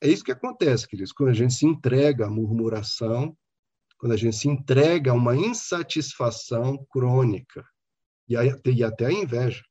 É 0.00 0.08
isso 0.08 0.24
que 0.24 0.32
acontece, 0.32 0.88
queridos, 0.88 1.12
quando 1.12 1.30
a 1.30 1.34
gente 1.34 1.52
se 1.52 1.66
entrega 1.66 2.26
à 2.26 2.30
murmuração, 2.30 3.36
quando 3.98 4.12
a 4.12 4.16
gente 4.16 4.36
se 4.36 4.48
entrega 4.48 5.10
a 5.10 5.14
uma 5.14 5.36
insatisfação 5.36 6.86
crônica 6.88 7.64
e 8.28 8.84
até 8.84 9.06
a 9.06 9.12
inveja. 9.12 9.62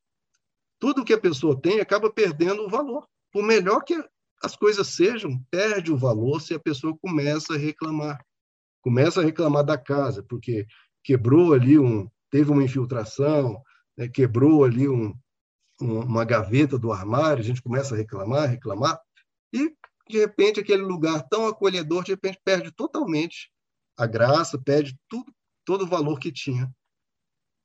Tudo 0.78 1.04
que 1.04 1.12
a 1.12 1.20
pessoa 1.20 1.60
tem 1.60 1.80
acaba 1.80 2.12
perdendo 2.12 2.64
o 2.64 2.68
valor. 2.68 3.08
Por 3.32 3.42
melhor 3.42 3.82
que 3.82 3.94
as 4.42 4.54
coisas 4.54 4.86
sejam, 4.88 5.42
perde 5.50 5.90
o 5.90 5.96
valor 5.96 6.40
se 6.40 6.54
a 6.54 6.60
pessoa 6.60 6.96
começa 7.00 7.54
a 7.54 7.58
reclamar. 7.58 8.24
Começa 8.80 9.20
a 9.20 9.24
reclamar 9.24 9.64
da 9.64 9.76
casa, 9.76 10.22
porque 10.22 10.66
quebrou 11.02 11.54
ali 11.54 11.78
um, 11.78 12.08
teve 12.30 12.50
uma 12.50 12.62
infiltração, 12.62 13.60
né, 13.96 14.08
quebrou 14.08 14.64
ali 14.64 14.88
um, 14.88 15.14
um, 15.80 16.00
uma 16.00 16.24
gaveta 16.24 16.78
do 16.78 16.92
armário, 16.92 17.42
a 17.42 17.46
gente 17.46 17.62
começa 17.62 17.94
a 17.94 17.98
reclamar, 17.98 18.48
reclamar, 18.48 19.00
e 19.52 19.74
de 20.08 20.18
repente 20.18 20.60
aquele 20.60 20.82
lugar 20.82 21.26
tão 21.28 21.46
acolhedor, 21.46 22.04
de 22.04 22.12
repente 22.12 22.38
perde 22.44 22.70
totalmente 22.70 23.50
a 23.98 24.06
graça, 24.06 24.56
perde 24.56 24.96
tudo, 25.08 25.32
todo 25.64 25.82
o 25.82 25.88
valor 25.88 26.18
que 26.20 26.30
tinha. 26.30 26.72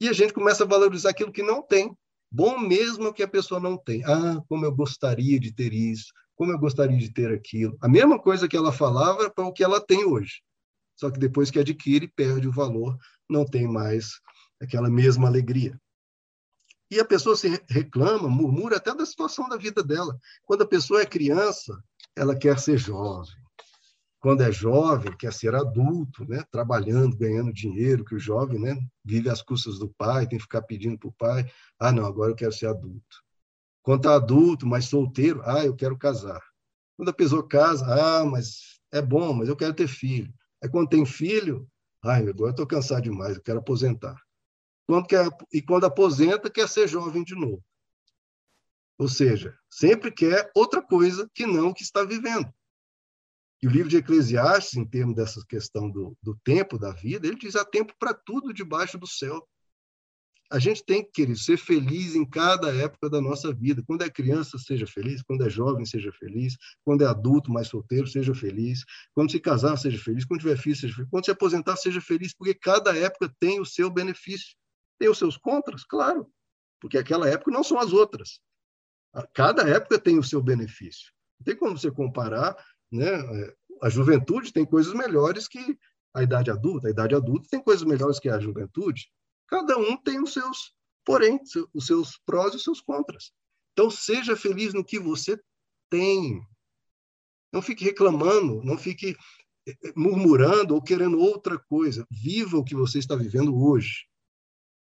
E 0.02 0.10
a 0.10 0.14
gente 0.14 0.34
começa 0.34 0.64
a 0.64 0.68
valorizar 0.68 1.12
aquilo 1.12 1.32
que 1.32 1.44
não 1.44 1.62
tem. 1.62 1.96
Bom 2.30 2.58
mesmo 2.58 3.14
que 3.14 3.22
a 3.22 3.28
pessoa 3.28 3.60
não 3.60 3.78
tem. 3.78 4.04
Ah, 4.04 4.42
como 4.50 4.66
eu 4.66 4.76
gostaria 4.76 5.40
de 5.40 5.54
ter 5.54 5.72
isso, 5.72 6.12
como 6.36 6.52
eu 6.52 6.58
gostaria 6.58 6.98
de 6.98 7.14
ter 7.14 7.32
aquilo. 7.32 7.78
A 7.80 7.88
mesma 7.88 8.20
coisa 8.20 8.48
que 8.48 8.58
ela 8.58 8.74
falava 8.74 9.30
para 9.30 9.46
o 9.46 9.54
que 9.54 9.64
ela 9.64 9.80
tem 9.80 10.04
hoje. 10.04 10.42
Só 10.96 11.12
que 11.12 11.20
depois 11.20 11.52
que 11.52 11.60
adquire, 11.60 12.08
perde 12.08 12.48
o 12.48 12.52
valor, 12.52 12.98
não 13.30 13.46
tem 13.46 13.68
mais 13.68 14.20
aquela 14.60 14.90
mesma 14.90 15.28
alegria. 15.28 15.80
E 16.90 17.00
a 17.00 17.06
pessoa 17.06 17.36
se 17.36 17.48
reclama, 17.70 18.28
murmura 18.28 18.78
até 18.78 18.94
da 18.94 19.06
situação 19.06 19.48
da 19.48 19.58
vida 19.58 19.84
dela. 19.84 20.18
Quando 20.44 20.64
a 20.64 20.68
pessoa 20.68 21.02
é 21.02 21.06
criança, 21.06 21.82
ela 22.16 22.36
quer 22.36 22.60
ser 22.60 22.78
jovem. 22.78 23.43
Quando 24.24 24.42
é 24.42 24.50
jovem, 24.54 25.12
quer 25.18 25.34
ser 25.34 25.54
adulto, 25.54 26.24
né? 26.24 26.46
trabalhando, 26.50 27.14
ganhando 27.14 27.52
dinheiro, 27.52 28.06
que 28.06 28.16
o 28.16 28.20
jovem 28.20 28.58
né? 28.58 28.74
vive 29.04 29.30
às 29.30 29.42
custas 29.42 29.78
do 29.78 29.90
pai, 29.90 30.26
tem 30.26 30.38
que 30.38 30.44
ficar 30.44 30.62
pedindo 30.62 30.98
para 30.98 31.10
o 31.10 31.12
pai: 31.12 31.52
ah, 31.78 31.92
não, 31.92 32.06
agora 32.06 32.32
eu 32.32 32.36
quero 32.36 32.54
ser 32.54 32.68
adulto. 32.68 33.22
Quando 33.82 34.00
está 34.00 34.16
adulto, 34.16 34.66
mas 34.66 34.86
solteiro, 34.86 35.42
ah, 35.44 35.66
eu 35.66 35.76
quero 35.76 35.98
casar. 35.98 36.42
Quando 36.96 37.10
a 37.10 37.14
pessoa 37.14 37.46
casa, 37.46 37.86
ah, 37.86 38.24
mas 38.24 38.80
é 38.94 39.02
bom, 39.02 39.34
mas 39.34 39.50
eu 39.50 39.58
quero 39.58 39.74
ter 39.74 39.90
filho. 39.90 40.34
Aí 40.64 40.70
quando 40.70 40.88
tem 40.88 41.06
filho, 41.06 41.68
ah, 42.02 42.16
agora 42.16 42.52
estou 42.52 42.66
cansado 42.66 43.04
demais, 43.04 43.36
eu 43.36 43.44
quero 43.44 43.60
aposentar. 43.60 44.16
Quando 44.88 45.06
quer, 45.06 45.28
e 45.52 45.62
quando 45.62 45.84
aposenta, 45.84 46.50
quer 46.50 46.70
ser 46.70 46.88
jovem 46.88 47.26
de 47.26 47.36
novo. 47.36 47.62
Ou 48.98 49.10
seja, 49.10 49.54
sempre 49.70 50.10
quer 50.12 50.50
outra 50.56 50.82
coisa 50.82 51.30
que 51.34 51.46
não 51.46 51.72
o 51.72 51.74
que 51.74 51.84
está 51.84 52.06
vivendo. 52.06 52.50
E 53.64 53.68
o 53.68 53.70
livro 53.70 53.88
de 53.88 53.96
Eclesiastes, 53.96 54.76
em 54.76 54.84
termos 54.84 55.16
dessa 55.16 55.42
questão 55.48 55.90
do, 55.90 56.18
do 56.22 56.38
tempo 56.44 56.78
da 56.78 56.92
vida, 56.92 57.26
ele 57.26 57.38
diz: 57.38 57.56
há 57.56 57.64
tempo 57.64 57.94
para 57.98 58.14
tudo 58.14 58.54
debaixo 58.54 58.98
do 58.98 59.08
céu. 59.08 59.48
A 60.52 60.60
gente 60.60 60.84
tem 60.84 61.02
que 61.02 61.12
querer 61.12 61.38
ser 61.38 61.56
feliz 61.56 62.14
em 62.14 62.30
cada 62.30 62.76
época 62.76 63.10
da 63.10 63.22
nossa 63.22 63.54
vida. 63.54 63.82
Quando 63.88 64.02
é 64.02 64.10
criança, 64.10 64.58
seja 64.58 64.86
feliz. 64.86 65.24
Quando 65.24 65.46
é 65.46 65.50
jovem, 65.50 65.86
seja 65.86 66.12
feliz. 66.12 66.58
Quando 66.84 67.06
é 67.06 67.08
adulto, 67.08 67.54
mais 67.54 67.70
solteiro, 67.70 68.06
seja 68.06 68.36
feliz. 68.36 68.84
Quando 69.16 69.32
se 69.32 69.40
casar, 69.40 69.78
seja 69.78 69.98
feliz. 69.98 70.26
Quando 70.26 70.42
tiver 70.42 70.58
filho, 70.58 70.76
seja 70.76 70.94
feliz. 70.94 71.10
Quando 71.10 71.24
se 71.24 71.32
aposentar, 71.32 71.78
seja 71.78 72.02
feliz, 72.02 72.36
porque 72.36 72.54
cada 72.54 72.96
época 72.98 73.34
tem 73.40 73.62
o 73.62 73.66
seu 73.66 73.90
benefício. 73.90 74.58
Tem 75.00 75.08
os 75.10 75.18
seus 75.18 75.38
contras, 75.38 75.86
claro, 75.86 76.30
porque 76.82 76.98
aquela 76.98 77.30
época 77.30 77.50
não 77.50 77.64
são 77.64 77.80
as 77.80 77.94
outras. 77.94 78.42
Cada 79.34 79.64
época 79.70 79.98
tem 79.98 80.20
o 80.20 80.24
seu 80.24 80.42
benefício. 80.42 81.14
Não 81.40 81.46
tem 81.46 81.56
como 81.56 81.78
você 81.78 81.90
comparar, 81.90 82.56
né? 82.94 83.18
A 83.82 83.90
juventude 83.90 84.54
tem 84.54 84.64
coisas 84.64 84.94
melhores 84.94 85.48
que 85.48 85.78
a 86.14 86.22
idade 86.22 86.52
adulta. 86.52 86.88
A 86.88 86.92
idade 86.92 87.16
adulta 87.16 87.50
tem 87.50 87.62
coisas 87.62 87.84
melhores 87.84 88.20
que 88.20 88.30
a 88.30 88.40
juventude. 88.40 89.12
Cada 89.48 89.78
um 89.78 89.98
tem 89.98 90.22
os 90.22 90.32
seus, 90.32 90.74
porém, 91.04 91.40
os 91.74 91.86
seus 91.86 92.18
prós 92.26 92.54
e 92.54 92.58
os 92.58 92.64
seus 92.64 92.80
contras. 92.80 93.32
Então, 93.74 93.90
seja 93.90 94.36
feliz 94.36 94.74
no 94.74 94.86
que 94.86 95.00
você 95.00 95.40
tem. 95.90 96.42
Não 97.52 97.62
fique 97.62 97.84
reclamando, 97.84 98.64
não 98.64 98.78
fique 98.78 99.18
eh, 99.68 99.76
eh, 99.84 99.94
murmurando 99.96 100.76
ou 100.76 100.82
querendo 100.82 101.20
outra 101.20 101.58
coisa. 101.58 102.06
Viva 102.10 102.58
o 102.58 102.64
que 102.64 102.76
você 102.76 103.00
está 103.00 103.16
vivendo 103.16 103.56
hoje. 103.60 104.06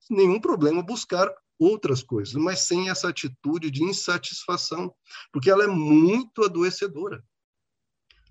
Nenhum 0.10 0.40
problema 0.40 0.84
buscar 0.84 1.34
outras 1.58 2.02
coisas, 2.02 2.34
mas 2.34 2.62
sem 2.62 2.90
essa 2.90 3.08
atitude 3.08 3.70
de 3.70 3.84
insatisfação, 3.84 4.94
porque 5.32 5.50
ela 5.50 5.64
é 5.64 5.68
muito 5.68 6.44
adoecedora. 6.44 7.24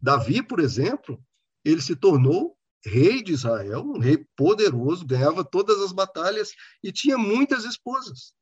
Davi, 0.00 0.42
por 0.42 0.60
exemplo, 0.60 1.22
ele 1.64 1.80
se 1.80 1.94
tornou 1.94 2.56
rei 2.84 3.22
de 3.22 3.32
Israel, 3.32 3.82
um 3.82 3.98
rei 3.98 4.24
poderoso, 4.36 5.06
ganhava 5.06 5.44
todas 5.44 5.80
as 5.82 5.92
batalhas 5.92 6.52
e 6.82 6.90
tinha 6.90 7.18
muitas 7.18 7.64
esposas. 7.64 8.32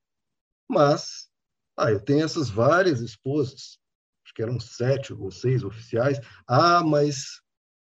Mas, 0.69 1.29
ah, 1.77 1.91
eu 1.91 2.01
tenho 2.01 2.25
essas 2.25 2.49
várias 2.49 3.01
esposas, 3.01 3.79
acho 4.25 4.35
que 4.35 4.43
eram 4.43 4.61
sete 4.61 5.13
ou 5.13 5.31
seis 5.31 5.65
oficiais. 5.65 6.19
Ah, 6.47 6.83
mas 6.85 7.41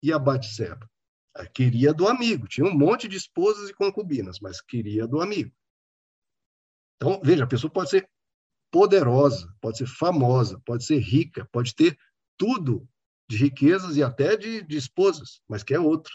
e 0.01 0.13
a 0.13 0.19
Batseba? 0.19 0.89
Ah, 1.35 1.45
queria 1.45 1.93
do 1.93 2.07
amigo, 2.07 2.47
tinha 2.47 2.65
um 2.65 2.77
monte 2.77 3.07
de 3.07 3.17
esposas 3.17 3.69
e 3.69 3.73
concubinas, 3.73 4.39
mas 4.39 4.61
queria 4.61 5.05
do 5.05 5.19
amigo. 5.19 5.51
Então, 6.95 7.19
veja, 7.23 7.43
a 7.43 7.47
pessoa 7.47 7.71
pode 7.71 7.89
ser 7.89 8.09
poderosa, 8.71 9.53
pode 9.61 9.77
ser 9.77 9.87
famosa, 9.87 10.59
pode 10.65 10.85
ser 10.85 10.99
rica, 10.99 11.47
pode 11.51 11.75
ter 11.75 11.97
tudo 12.37 12.87
de 13.27 13.37
riquezas 13.37 13.97
e 13.97 14.03
até 14.03 14.37
de, 14.37 14.61
de 14.61 14.77
esposas, 14.77 15.41
mas 15.47 15.63
quer 15.63 15.79
outro. 15.79 16.13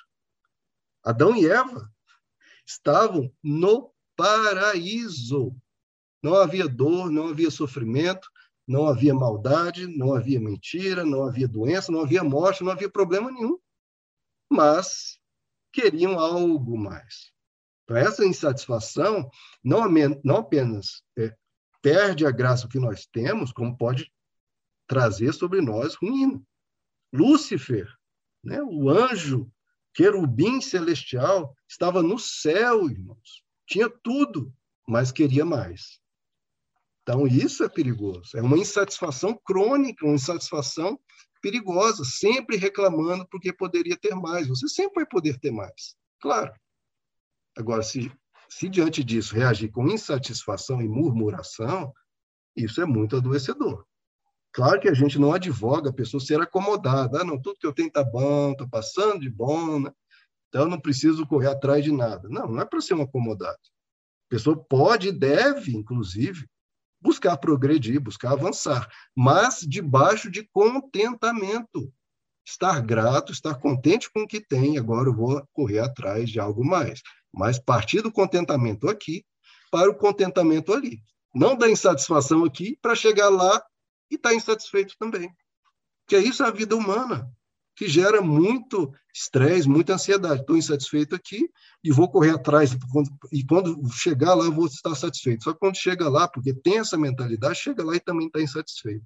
Adão 1.04 1.37
e 1.37 1.47
Eva 1.47 1.90
estavam 2.66 3.33
no 3.42 3.92
paraíso. 4.16 5.54
Não 6.23 6.35
havia 6.35 6.69
dor, 6.69 7.11
não 7.11 7.28
havia 7.28 7.50
sofrimento, 7.50 8.28
não 8.66 8.87
havia 8.87 9.14
maldade, 9.14 9.87
não 9.87 10.14
havia 10.14 10.40
mentira, 10.40 11.04
não 11.04 11.25
havia 11.25 11.49
doença, 11.49 11.90
não 11.90 12.00
havia 12.00 12.23
morte, 12.23 12.62
não 12.62 12.71
havia 12.71 12.90
problema 12.90 13.31
nenhum. 13.31 13.59
Mas 14.49 15.19
queriam 15.73 16.19
algo 16.19 16.78
mais. 16.78 17.33
Então, 17.85 17.97
essa 17.97 18.25
insatisfação 18.25 19.28
não, 19.62 19.83
não 20.23 20.37
apenas 20.37 21.02
é, 21.19 21.35
perde 21.81 22.25
a 22.25 22.31
graça 22.31 22.69
que 22.69 22.78
nós 22.78 23.07
temos, 23.07 23.52
como 23.52 23.76
pode 23.76 24.12
trazer 24.87 25.33
sobre 25.33 25.61
nós 25.61 25.95
ruína. 25.97 26.40
Lúcifer, 27.12 27.88
né, 28.42 28.62
o 28.62 28.88
anjo 28.88 29.50
querubim 29.95 30.61
celestial, 30.61 31.54
estava 31.69 32.02
no 32.02 32.19
céu, 32.19 32.88
irmãos. 32.88 33.45
Tinha 33.66 33.88
tudo, 33.88 34.52
mas 34.88 35.12
queria 35.12 35.45
mais. 35.45 36.00
Então, 37.02 37.26
isso 37.26 37.64
é 37.64 37.69
perigoso. 37.69 38.37
É 38.37 38.40
uma 38.40 38.57
insatisfação 38.57 39.38
crônica, 39.45 40.04
uma 40.04 40.14
insatisfação 40.14 40.99
perigosa, 41.42 42.04
sempre 42.04 42.57
reclamando 42.57 43.26
porque 43.28 43.52
poderia 43.52 43.97
ter 43.97 44.14
mais. 44.14 44.49
Você 44.49 44.69
sempre 44.69 44.97
vai 44.97 45.07
poder 45.07 45.38
ter 45.38 45.50
mais, 45.50 45.97
claro. 46.21 46.52
Agora, 47.57 47.83
se, 47.83 48.11
se 48.49 48.69
diante 48.69 49.02
disso 49.02 49.35
reagir 49.35 49.71
com 49.71 49.88
insatisfação 49.88 50.81
e 50.81 50.88
murmuração, 50.88 51.92
isso 52.57 52.81
é 52.81 52.87
muito 52.87 53.16
adoecedor. 53.16 53.85
Claro 54.52 54.80
que 54.80 54.88
a 54.88 54.94
gente 54.94 55.18
não 55.18 55.32
advoga 55.32 55.88
a 55.88 55.92
pessoa 55.92 56.21
ser 56.21 56.40
acomodada. 56.40 57.23
Ah, 57.23 57.25
não, 57.25 57.40
tudo 57.40 57.59
que 57.59 57.66
eu 57.66 57.73
tenho 57.73 57.88
está 57.88 58.04
bom, 58.04 58.52
estou 58.52 58.68
passando 58.68 59.21
de 59.21 59.30
bom, 59.30 59.80
né? 59.80 59.90
então 60.49 60.68
não 60.68 60.78
preciso 60.78 61.26
correr 61.26 61.49
atrás 61.49 61.82
de 61.82 61.90
nada. 61.90 62.28
Não, 62.28 62.47
não 62.47 62.61
é 62.61 62.64
para 62.64 62.80
ser 62.80 62.92
um 62.92 63.02
acomodado. 63.02 63.56
A 63.56 64.28
pessoa 64.28 64.62
pode 64.62 65.09
e 65.09 65.12
deve, 65.12 65.75
inclusive, 65.75 66.47
buscar 67.00 67.38
progredir, 67.38 67.99
buscar 67.99 68.32
avançar, 68.32 68.87
mas 69.16 69.61
debaixo 69.61 70.30
de 70.30 70.47
contentamento. 70.52 71.90
Estar 72.44 72.80
grato, 72.82 73.32
estar 73.32 73.54
contente 73.54 74.11
com 74.12 74.23
o 74.23 74.26
que 74.26 74.40
tem, 74.40 74.76
agora 74.76 75.09
eu 75.09 75.14
vou 75.14 75.47
correr 75.52 75.78
atrás 75.78 76.28
de 76.28 76.38
algo 76.38 76.64
mais. 76.64 77.00
Mas 77.32 77.59
partir 77.59 78.02
do 78.02 78.12
contentamento 78.12 78.88
aqui 78.88 79.25
para 79.71 79.90
o 79.90 79.94
contentamento 79.94 80.75
ali. 80.75 81.00
Não 81.35 81.56
da 81.56 81.71
insatisfação 81.71 82.44
aqui 82.44 82.76
para 82.82 82.94
chegar 82.94 83.30
lá 83.30 83.62
e 84.12 84.14
está 84.14 84.33
insatisfeito 84.33 84.95
também. 84.99 85.35
Que 86.07 86.14
é 86.14 86.21
isso 86.21 86.45
a 86.45 86.50
vida 86.52 86.76
humana. 86.76 87.28
que 87.75 87.88
gera 87.88 88.21
muito 88.21 88.92
estresse, 89.14 89.69
muita 89.69 89.95
ansiedade. 89.95 90.40
Estou 90.40 90.57
insatisfeito 90.57 91.14
aqui 91.14 91.49
e 91.83 91.90
vou 91.90 92.11
correr 92.11 92.31
atrás, 92.31 92.76
e 93.33 93.45
quando 93.45 93.76
chegar 93.92 94.35
lá, 94.35 94.49
vou 94.50 94.66
estar 94.66 94.95
satisfeito. 94.95 95.45
Só 95.45 95.52
que 95.52 95.59
quando 95.59 95.76
chega 95.76 96.09
lá, 96.09 96.28
porque 96.28 96.52
tem 96.54 96.78
essa 96.78 96.97
mentalidade, 96.99 97.59
chega 97.59 97.85
lá 97.85 97.97
e 97.97 98.00
também 98.00 98.26
está 98.26 98.40
insatisfeito. 98.40 99.04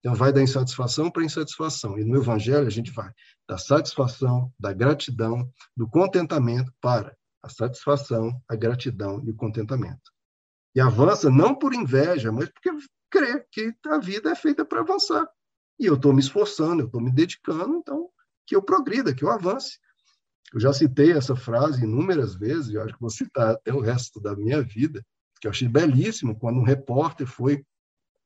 Então, 0.00 0.14
vai 0.14 0.32
da 0.32 0.42
insatisfação 0.42 1.10
para 1.10 1.24
insatisfação. 1.24 1.98
E 1.98 2.04
no 2.04 2.18
Evangelho, 2.18 2.66
a 2.66 2.70
gente 2.70 2.90
vai 2.90 3.10
da 3.48 3.56
satisfação, 3.56 4.52
da 4.58 4.72
gratidão, 4.72 5.50
do 5.74 5.88
contentamento 5.88 6.70
para 6.80 7.16
a 7.42 7.48
satisfação, 7.48 8.38
a 8.48 8.54
gratidão 8.54 9.22
e 9.24 9.30
o 9.30 9.34
contentamento. 9.34 10.12
E 10.74 10.80
avança 10.80 11.30
não 11.30 11.54
por 11.54 11.72
inveja, 11.72 12.32
mas 12.32 12.48
porque 12.48 12.70
crê 13.10 13.46
que 13.50 13.72
a 13.86 13.98
vida 13.98 14.30
é 14.30 14.34
feita 14.34 14.64
para 14.64 14.80
avançar. 14.80 15.26
E 15.78 15.86
eu 15.86 15.94
estou 15.94 16.12
me 16.12 16.20
esforçando, 16.20 16.82
eu 16.82 16.86
estou 16.86 17.00
me 17.00 17.12
dedicando, 17.12 17.76
então 17.76 18.08
que 18.46 18.54
eu 18.54 18.62
progrida, 18.62 19.14
que 19.14 19.24
eu 19.24 19.30
avance. 19.30 19.78
Eu 20.52 20.60
já 20.60 20.72
citei 20.72 21.12
essa 21.12 21.34
frase 21.34 21.82
inúmeras 21.82 22.34
vezes, 22.34 22.70
e 22.70 22.78
acho 22.78 22.94
que 22.94 23.00
vou 23.00 23.10
citar 23.10 23.52
até 23.52 23.72
o 23.72 23.80
resto 23.80 24.20
da 24.20 24.36
minha 24.36 24.62
vida, 24.62 25.04
que 25.40 25.46
eu 25.46 25.50
achei 25.50 25.68
belíssimo 25.68 26.38
quando 26.38 26.60
um 26.60 26.64
repórter 26.64 27.26
foi 27.26 27.64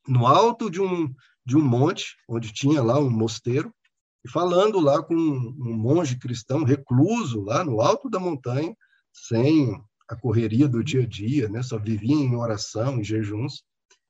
no 0.06 0.26
alto 0.26 0.70
de 0.70 0.80
um, 0.80 1.14
de 1.44 1.56
um 1.56 1.62
monte, 1.62 2.16
onde 2.28 2.52
tinha 2.52 2.82
lá 2.82 2.98
um 2.98 3.10
mosteiro, 3.10 3.72
e 4.24 4.28
falando 4.28 4.80
lá 4.80 5.02
com 5.02 5.14
um 5.14 5.76
monge 5.76 6.18
cristão 6.18 6.64
recluso 6.64 7.42
lá 7.42 7.64
no 7.64 7.80
alto 7.80 8.10
da 8.10 8.18
montanha, 8.18 8.74
sem 9.12 9.80
a 10.08 10.16
correria 10.16 10.66
do 10.66 10.82
dia 10.82 11.02
a 11.02 11.06
dia, 11.06 11.48
né? 11.48 11.62
só 11.62 11.78
vivia 11.78 12.14
em 12.14 12.34
oração, 12.34 12.98
em 12.98 13.04
jejuns. 13.04 13.62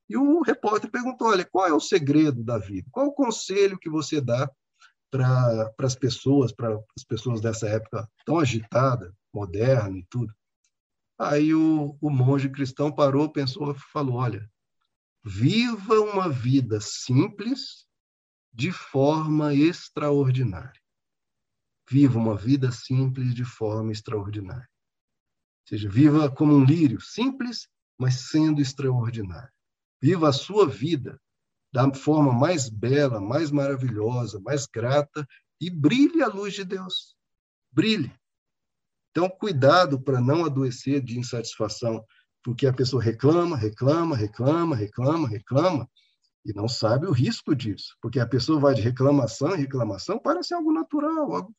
E 0.09 0.17
o 0.17 0.41
repórter 0.41 0.89
perguntou: 0.89 1.27
olha, 1.27 1.45
qual 1.45 1.67
é 1.67 1.73
o 1.73 1.79
segredo 1.79 2.43
da 2.43 2.57
vida? 2.57 2.87
Qual 2.91 3.07
o 3.07 3.13
conselho 3.13 3.77
que 3.77 3.89
você 3.89 4.21
dá 4.21 4.49
para 5.11 5.73
as 5.79 5.95
pessoas, 5.95 6.51
para 6.51 6.75
as 6.97 7.03
pessoas 7.03 7.41
dessa 7.41 7.67
época 7.67 8.07
tão 8.25 8.39
agitada, 8.39 9.13
moderna 9.33 9.97
e 9.97 10.05
tudo? 10.09 10.33
Aí 11.19 11.53
o, 11.53 11.97
o 11.99 12.09
monge 12.09 12.49
cristão 12.49 12.91
parou, 12.91 13.29
pensou 13.29 13.75
falou: 13.91 14.15
olha, 14.15 14.49
viva 15.23 15.99
uma 15.99 16.29
vida 16.29 16.79
simples 16.79 17.85
de 18.53 18.71
forma 18.71 19.53
extraordinária. 19.53 20.79
Viva 21.89 22.17
uma 22.17 22.35
vida 22.35 22.71
simples 22.71 23.33
de 23.33 23.43
forma 23.43 23.91
extraordinária. 23.91 24.68
Seja, 25.69 25.87
viva 25.87 26.31
como 26.31 26.55
um 26.55 26.65
lírio, 26.65 26.99
simples, 26.99 27.67
mas 27.95 28.31
sendo 28.31 28.59
extraordinário. 28.59 29.53
Viva 30.01 30.27
a 30.27 30.33
sua 30.33 30.67
vida 30.67 31.21
da 31.71 31.93
forma 31.93 32.33
mais 32.33 32.67
bela, 32.67 33.21
mais 33.21 33.51
maravilhosa, 33.51 34.39
mais 34.39 34.65
grata 34.65 35.27
e 35.61 35.69
brilhe 35.69 36.23
a 36.23 36.27
luz 36.27 36.55
de 36.55 36.65
Deus. 36.65 37.15
Brilhe. 37.71 38.11
Então, 39.11 39.29
cuidado 39.29 40.01
para 40.01 40.19
não 40.19 40.43
adoecer 40.43 41.03
de 41.03 41.19
insatisfação, 41.19 42.03
porque 42.43 42.65
a 42.65 42.73
pessoa 42.73 43.03
reclama, 43.03 43.55
reclama, 43.55 44.17
reclama, 44.17 44.75
reclama, 44.75 45.27
reclama, 45.27 45.87
e 46.43 46.51
não 46.51 46.67
sabe 46.67 47.05
o 47.05 47.11
risco 47.11 47.55
disso, 47.55 47.95
porque 48.01 48.19
a 48.19 48.25
pessoa 48.25 48.59
vai 48.59 48.73
de 48.73 48.81
reclamação 48.81 49.53
em 49.53 49.59
reclamação, 49.59 50.17
parece 50.17 50.51
algo 50.51 50.73
natural, 50.73 51.31
algo, 51.31 51.55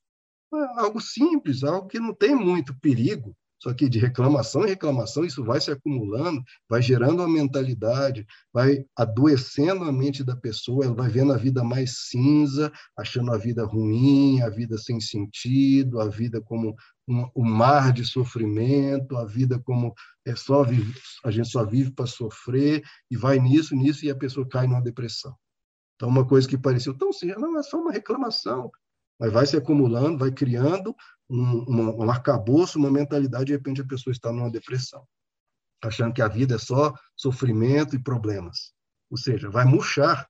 algo 0.79 1.01
simples, 1.01 1.63
algo 1.63 1.87
que 1.87 2.01
não 2.01 2.13
tem 2.13 2.35
muito 2.35 2.77
perigo, 2.81 3.37
só 3.63 3.75
que 3.75 3.91
de 3.91 3.99
reclamação 3.99 4.65
em 4.65 4.69
reclamação, 4.69 5.23
isso 5.23 5.45
vai 5.45 5.61
se 5.61 5.71
acumulando, 5.71 6.43
vai 6.67 6.81
gerando 6.81 7.21
uma 7.21 7.29
mentalidade, 7.29 8.27
vai 8.53 8.85
adoecendo 8.97 9.85
a 9.85 9.93
mente 9.93 10.25
da 10.25 10.35
pessoa, 10.35 10.87
ela 10.87 10.95
vai 10.95 11.11
vendo 11.11 11.33
a 11.33 11.37
vida 11.37 11.63
mais 11.63 12.09
cinza, 12.09 12.73
achando 12.97 13.31
a 13.33 13.37
vida 13.37 13.63
ruim, 13.65 14.41
a 14.41 14.49
vida 14.49 14.79
sem 14.79 14.99
sentido, 14.99 16.01
a 16.01 16.09
vida 16.09 16.41
como 16.41 16.75
um, 17.07 17.29
um 17.37 17.45
mar 17.45 17.93
de 17.93 18.03
sofrimento, 18.03 19.17
a 19.19 19.27
vida 19.27 19.59
como 19.59 19.93
é 20.25 20.35
só 20.35 20.65
a 21.25 21.31
gente 21.31 21.49
só 21.49 21.63
vive 21.65 21.91
para 21.91 22.07
sofrer, 22.07 22.83
e 23.11 23.17
vai 23.17 23.39
nisso, 23.39 23.77
nisso, 23.77 24.07
e 24.07 24.11
a 24.11 24.17
pessoa 24.17 24.49
cai 24.49 24.67
numa 24.67 24.81
depressão. 24.81 25.35
Então, 25.97 26.09
uma 26.09 26.27
coisa 26.27 26.49
que 26.49 26.57
pareceu 26.57 26.97
tão 26.97 27.13
simples, 27.13 27.39
não, 27.39 27.59
é 27.59 27.63
só 27.63 27.79
uma 27.79 27.93
reclamação, 27.93 28.71
mas 29.19 29.31
vai 29.31 29.45
se 29.45 29.55
acumulando, 29.55 30.17
vai 30.17 30.33
criando 30.33 30.97
um, 31.31 32.05
um 32.05 32.11
arcabouço, 32.11 32.79
uma 32.79 32.91
mentalidade, 32.91 33.47
de 33.47 33.53
repente 33.53 33.81
a 33.81 33.87
pessoa 33.87 34.13
está 34.13 34.33
numa 34.33 34.51
depressão, 34.51 35.07
achando 35.83 36.13
que 36.13 36.23
a 36.23 36.29
vida 36.29 36.57
é 36.57 36.59
só 36.59 36.93
sofrimento 37.17 37.95
e 37.95 38.03
problemas. 38.03 38.73
Ou 39.11 39.17
seja, 39.17 39.49
vai 39.49 39.65
murchar 39.65 40.29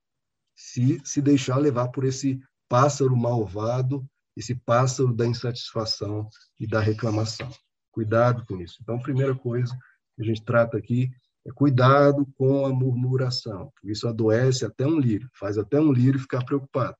se 0.55 1.01
se 1.03 1.21
deixar 1.21 1.57
levar 1.57 1.89
por 1.89 2.03
esse 2.03 2.39
pássaro 2.69 3.15
malvado, 3.17 4.05
esse 4.35 4.55
pássaro 4.55 5.13
da 5.13 5.25
insatisfação 5.25 6.29
e 6.59 6.67
da 6.67 6.79
reclamação. 6.79 7.49
Cuidado 7.91 8.45
com 8.45 8.61
isso. 8.61 8.77
Então, 8.81 8.95
a 8.95 9.01
primeira 9.01 9.35
coisa 9.35 9.75
que 10.15 10.21
a 10.21 10.25
gente 10.25 10.43
trata 10.43 10.77
aqui 10.77 11.11
é 11.45 11.51
cuidado 11.51 12.25
com 12.37 12.65
a 12.65 12.69
murmuração. 12.69 13.71
Isso 13.83 14.07
adoece 14.07 14.63
até 14.63 14.85
um 14.85 14.99
lírio, 14.99 15.29
faz 15.33 15.57
até 15.57 15.79
um 15.79 15.91
lírio 15.91 16.19
ficar 16.19 16.45
preocupado. 16.45 16.95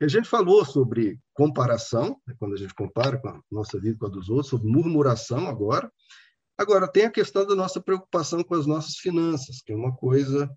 A 0.00 0.08
gente 0.08 0.28
falou 0.28 0.64
sobre 0.64 1.18
comparação, 1.32 2.20
né, 2.26 2.34
quando 2.38 2.54
a 2.54 2.58
gente 2.58 2.74
compara 2.74 3.18
com 3.18 3.28
a 3.28 3.40
nossa 3.50 3.78
vida 3.78 3.98
com 3.98 4.06
a 4.06 4.08
dos 4.08 4.28
outros, 4.28 4.48
sobre 4.48 4.68
murmuração 4.68 5.46
agora. 5.46 5.90
Agora, 6.58 6.88
tem 6.88 7.04
a 7.04 7.10
questão 7.10 7.46
da 7.46 7.54
nossa 7.54 7.80
preocupação 7.80 8.42
com 8.42 8.54
as 8.54 8.66
nossas 8.66 8.96
finanças, 8.96 9.62
que 9.62 9.72
é 9.72 9.76
uma 9.76 9.94
coisa 9.94 10.50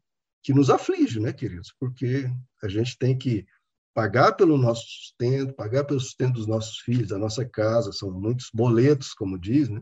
que 0.44 0.54
nos 0.54 0.70
aflige, 0.70 1.20
né, 1.20 1.32
queridos? 1.32 1.74
Porque 1.80 2.30
a 2.62 2.68
gente 2.68 2.98
tem 2.98 3.18
que 3.18 3.46
pagar 3.94 4.34
pelo 4.34 4.58
nosso 4.58 4.84
sustento, 4.86 5.54
pagar 5.54 5.86
pelo 5.86 6.00
sustento 6.00 6.34
dos 6.34 6.48
nossos 6.48 6.80
filhos, 6.80 7.08
da 7.08 7.18
nossa 7.18 7.46
casa, 7.46 7.91
são 7.94 8.12
muitos 8.12 8.50
boletos, 8.54 9.13
como 9.13 9.39
diz, 9.39 9.70
né? 9.70 9.82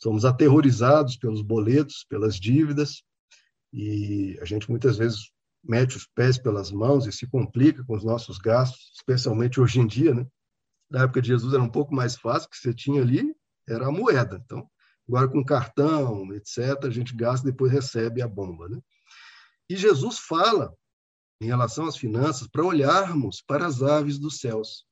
Somos 0.00 0.24
aterrorizados 0.24 1.16
pelos 1.16 1.42
boletos, 1.42 2.06
pelas 2.08 2.36
dívidas, 2.36 3.02
e 3.72 4.38
a 4.40 4.44
gente 4.44 4.70
muitas 4.70 4.96
vezes 4.96 5.32
mete 5.62 5.96
os 5.96 6.06
pés 6.06 6.38
pelas 6.38 6.70
mãos 6.70 7.06
e 7.06 7.12
se 7.12 7.26
complica 7.26 7.84
com 7.84 7.94
os 7.94 8.04
nossos 8.04 8.38
gastos, 8.38 8.92
especialmente 8.94 9.60
hoje 9.60 9.80
em 9.80 9.86
dia, 9.86 10.14
né? 10.14 10.26
Na 10.90 11.02
época 11.02 11.20
de 11.20 11.28
Jesus 11.28 11.52
era 11.52 11.62
um 11.62 11.70
pouco 11.70 11.94
mais 11.94 12.16
fácil, 12.16 12.48
que 12.48 12.56
você 12.56 12.72
tinha 12.72 13.02
ali 13.02 13.34
era 13.68 13.86
a 13.86 13.92
moeda. 13.92 14.40
Então, 14.44 14.68
agora 15.06 15.28
com 15.28 15.44
cartão, 15.44 16.32
etc., 16.34 16.84
a 16.84 16.90
gente 16.90 17.14
gasta 17.14 17.46
e 17.46 17.50
depois 17.50 17.70
recebe 17.70 18.22
a 18.22 18.28
bomba, 18.28 18.68
né? 18.68 18.80
E 19.68 19.76
Jesus 19.76 20.18
fala 20.18 20.74
em 21.40 21.46
relação 21.46 21.86
às 21.86 21.96
finanças 21.96 22.48
para 22.48 22.64
olharmos 22.64 23.42
para 23.42 23.66
as 23.66 23.82
aves 23.82 24.18
dos 24.18 24.38
céus. 24.38 24.86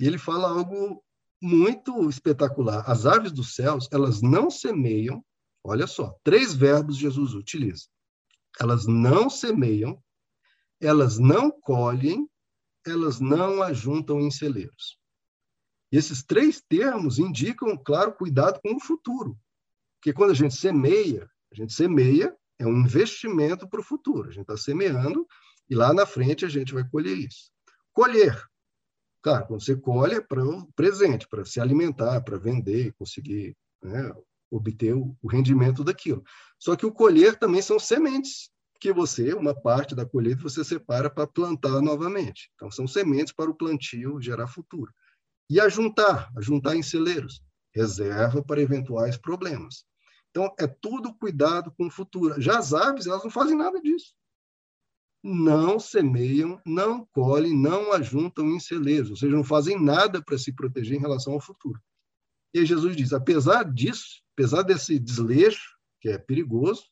E 0.00 0.06
ele 0.06 0.18
fala 0.18 0.48
algo 0.48 1.02
muito 1.40 2.08
espetacular. 2.08 2.82
As 2.90 3.06
aves 3.06 3.30
dos 3.30 3.54
céus, 3.54 3.88
elas 3.92 4.20
não 4.20 4.50
semeiam, 4.50 5.24
olha 5.62 5.86
só, 5.86 6.18
três 6.24 6.52
verbos 6.52 6.96
Jesus 6.96 7.34
utiliza 7.34 7.84
elas 8.60 8.86
não 8.86 9.28
semeiam, 9.28 10.02
elas 10.80 11.18
não 11.18 11.50
colhem, 11.50 12.28
elas 12.86 13.20
não 13.20 13.62
ajuntam 13.62 14.20
em 14.20 14.30
celeiros. 14.30 14.98
E 15.90 15.96
esses 15.96 16.22
três 16.22 16.60
termos 16.60 17.18
indicam, 17.18 17.76
claro, 17.76 18.12
cuidado 18.14 18.60
com 18.62 18.76
o 18.76 18.80
futuro. 18.80 19.38
Porque 19.96 20.12
quando 20.12 20.32
a 20.32 20.34
gente 20.34 20.54
semeia, 20.54 21.28
a 21.52 21.54
gente 21.54 21.72
semeia 21.72 22.36
é 22.58 22.66
um 22.66 22.80
investimento 22.80 23.68
para 23.68 23.80
o 23.80 23.84
futuro. 23.84 24.28
A 24.28 24.32
gente 24.32 24.42
está 24.42 24.56
semeando 24.56 25.26
e 25.68 25.74
lá 25.74 25.92
na 25.92 26.06
frente 26.06 26.44
a 26.44 26.48
gente 26.48 26.74
vai 26.74 26.86
colher 26.88 27.16
isso. 27.16 27.50
Colher. 27.92 28.40
Claro, 29.22 29.46
quando 29.46 29.64
você 29.64 29.76
colhe 29.76 30.16
é 30.16 30.20
para 30.20 30.44
o 30.44 30.70
presente, 30.74 31.26
para 31.26 31.44
se 31.44 31.58
alimentar, 31.58 32.20
para 32.20 32.38
vender, 32.38 32.92
conseguir 32.98 33.56
né, 33.82 34.12
obter 34.56 34.94
o, 34.94 35.16
rendimento 35.28 35.82
daquilo. 35.82 36.22
Só 36.58 36.76
que 36.76 36.86
o 36.86 36.92
colher 36.92 37.38
também 37.38 37.60
são 37.60 37.78
sementes 37.78 38.50
que 38.80 38.92
você, 38.92 39.32
uma 39.32 39.54
parte 39.54 39.94
da 39.94 40.04
colheita, 40.04 40.42
você 40.42 40.62
separa 40.62 41.08
para 41.08 41.26
plantar 41.26 41.80
novamente. 41.80 42.50
Então, 42.54 42.70
são 42.70 42.86
sementes 42.86 43.32
para 43.32 43.50
o 43.50 43.54
plantio 43.54 44.20
gerar 44.20 44.46
futuro. 44.46 44.92
E 45.48 45.60
ajuntar, 45.60 46.30
ajuntar 46.36 46.76
em 46.76 46.82
celeiros, 46.82 47.42
reserva 47.74 48.42
para 48.42 48.60
eventuais 48.60 49.16
problemas. 49.16 49.84
Então, 50.30 50.52
é 50.58 50.66
tudo 50.66 51.14
cuidado 51.14 51.72
com 51.72 51.86
o 51.86 51.90
futuro. 51.90 52.40
Já 52.40 52.58
as 52.58 52.74
aves, 52.74 53.06
elas 53.06 53.22
não 53.22 53.30
fazem 53.30 53.56
nada 53.56 53.80
disso. 53.80 54.14
Não 55.22 55.78
semeiam, 55.78 56.60
não 56.66 57.06
colhem, 57.06 57.56
não 57.56 57.92
ajuntam 57.92 58.50
em 58.50 58.60
celeiros, 58.60 59.10
ou 59.10 59.16
seja, 59.16 59.34
não 59.34 59.44
fazem 59.44 59.80
nada 59.82 60.22
para 60.22 60.36
se 60.36 60.52
proteger 60.52 60.98
em 60.98 61.00
relação 61.00 61.32
ao 61.32 61.40
futuro. 61.40 61.80
E 62.52 62.64
Jesus 62.64 62.94
diz: 62.96 63.12
apesar 63.12 63.64
disso, 63.64 64.23
apesar 64.34 64.62
desse 64.62 64.98
desleixo, 64.98 65.76
que 66.00 66.08
é 66.08 66.18
perigoso, 66.18 66.84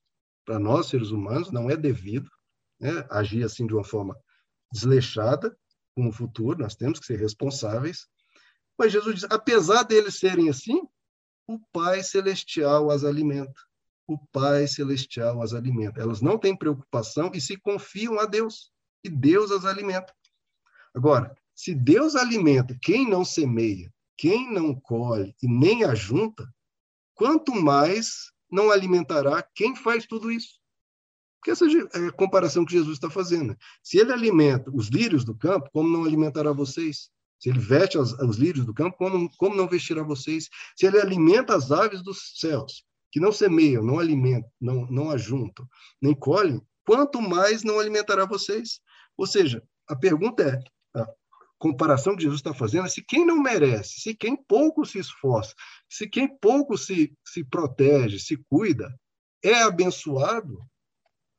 para 0.45 0.59
nós, 0.59 0.87
seres 0.87 1.11
humanos, 1.11 1.51
não 1.51 1.71
é 1.71 1.77
devido 1.77 2.31
né, 2.81 3.07
agir 3.11 3.45
assim 3.45 3.67
de 3.67 3.75
uma 3.75 3.85
forma 3.85 4.17
desleixada 4.73 5.57
com 5.95 6.09
o 6.09 6.13
futuro, 6.13 6.59
nós 6.59 6.75
temos 6.75 6.99
que 6.99 7.07
ser 7.07 7.19
responsáveis. 7.19 8.09
Mas 8.79 8.93
Jesus 8.93 9.17
diz: 9.17 9.25
apesar 9.25 9.83
deles 9.83 10.19
serem 10.19 10.49
assim, 10.49 10.81
o 11.47 11.59
Pai 11.73 12.03
Celestial 12.03 12.91
as 12.91 13.05
alimenta. 13.05 13.61
O 14.07 14.19
Pai 14.33 14.67
Celestial 14.67 15.43
as 15.43 15.53
alimenta. 15.53 16.01
Elas 16.01 16.21
não 16.21 16.39
têm 16.39 16.57
preocupação 16.57 17.31
e 17.35 17.41
se 17.41 17.57
confiam 17.57 18.19
a 18.19 18.25
Deus. 18.25 18.73
E 19.05 19.11
Deus 19.11 19.51
as 19.51 19.65
alimenta. 19.65 20.13
Agora, 20.95 21.37
Se 21.55 21.75
Deus 21.75 22.17
alimenta 22.17 22.77
quem 22.81 23.09
não 23.09 23.25
semeia, 23.25 23.93
quem 24.17 24.51
não 24.51 24.75
colhe 24.75 25.35
e 25.43 25.47
nem 25.47 25.85
ajunta, 25.85 26.51
quanto 27.23 27.55
mais 27.55 28.33
não 28.51 28.73
alimentará 28.73 29.47
quem 29.55 29.77
faz 29.77 30.07
tudo 30.07 30.29
isso. 30.29 30.59
Porque 31.39 31.53
essa 31.53 31.65
é 31.97 32.09
a 32.09 32.13
comparação 32.13 32.65
que 32.65 32.73
Jesus 32.73 32.95
está 32.97 33.09
fazendo. 33.09 33.57
Se 33.81 33.97
ele 33.97 34.13
alimenta 34.13 34.69
os 34.75 34.89
lírios 34.89 35.25
do 35.25 35.33
campo, 35.33 35.71
como 35.73 35.89
não 35.89 36.05
alimentará 36.05 36.51
vocês? 36.51 37.11
Se 37.39 37.49
ele 37.49 37.61
veste 37.61 37.97
os, 37.97 38.13
os 38.15 38.37
lírios 38.39 38.67
do 38.67 38.75
campo, 38.75 38.97
como, 38.97 39.31
como 39.37 39.55
não 39.55 39.69
vestirá 39.69 40.03
vocês? 40.03 40.49
Se 40.77 40.85
ele 40.85 41.01
alimenta 41.01 41.55
as 41.55 41.71
aves 41.71 42.03
dos 42.03 42.33
céus, 42.41 42.85
que 43.13 43.21
não 43.21 43.31
semeiam, 43.31 43.85
não 43.85 44.01
alimentam, 44.01 44.51
não, 44.61 44.85
não 44.87 45.11
ajuntam, 45.13 45.65
nem 46.01 46.17
colhem, 46.17 46.61
quanto 46.85 47.23
mais 47.23 47.63
não 47.63 47.79
alimentará 47.79 48.27
vocês? 48.27 48.81
Ou 49.17 49.29
seja, 49.29 49.63
a 49.89 49.95
pergunta 49.95 50.43
é, 50.43 51.05
comparação 51.63 52.17
que 52.17 52.25
Jesus 52.25 52.41
está 52.41 52.53
fazendo 52.53 52.87
é 52.87 52.89
se 52.89 53.01
quem 53.01 53.25
não 53.25 53.41
merece, 53.41 54.01
se 54.01 54.17
quem 54.17 54.35
pouco 54.35 54.85
se 54.85 54.99
esforça, 54.99 55.55
se 55.89 56.09
quem 56.09 56.27
pouco 56.27 56.77
se, 56.77 57.17
se 57.25 57.45
protege, 57.45 58.19
se 58.19 58.37
cuida, 58.37 58.93
é 59.45 59.63
abençoado, 59.63 60.59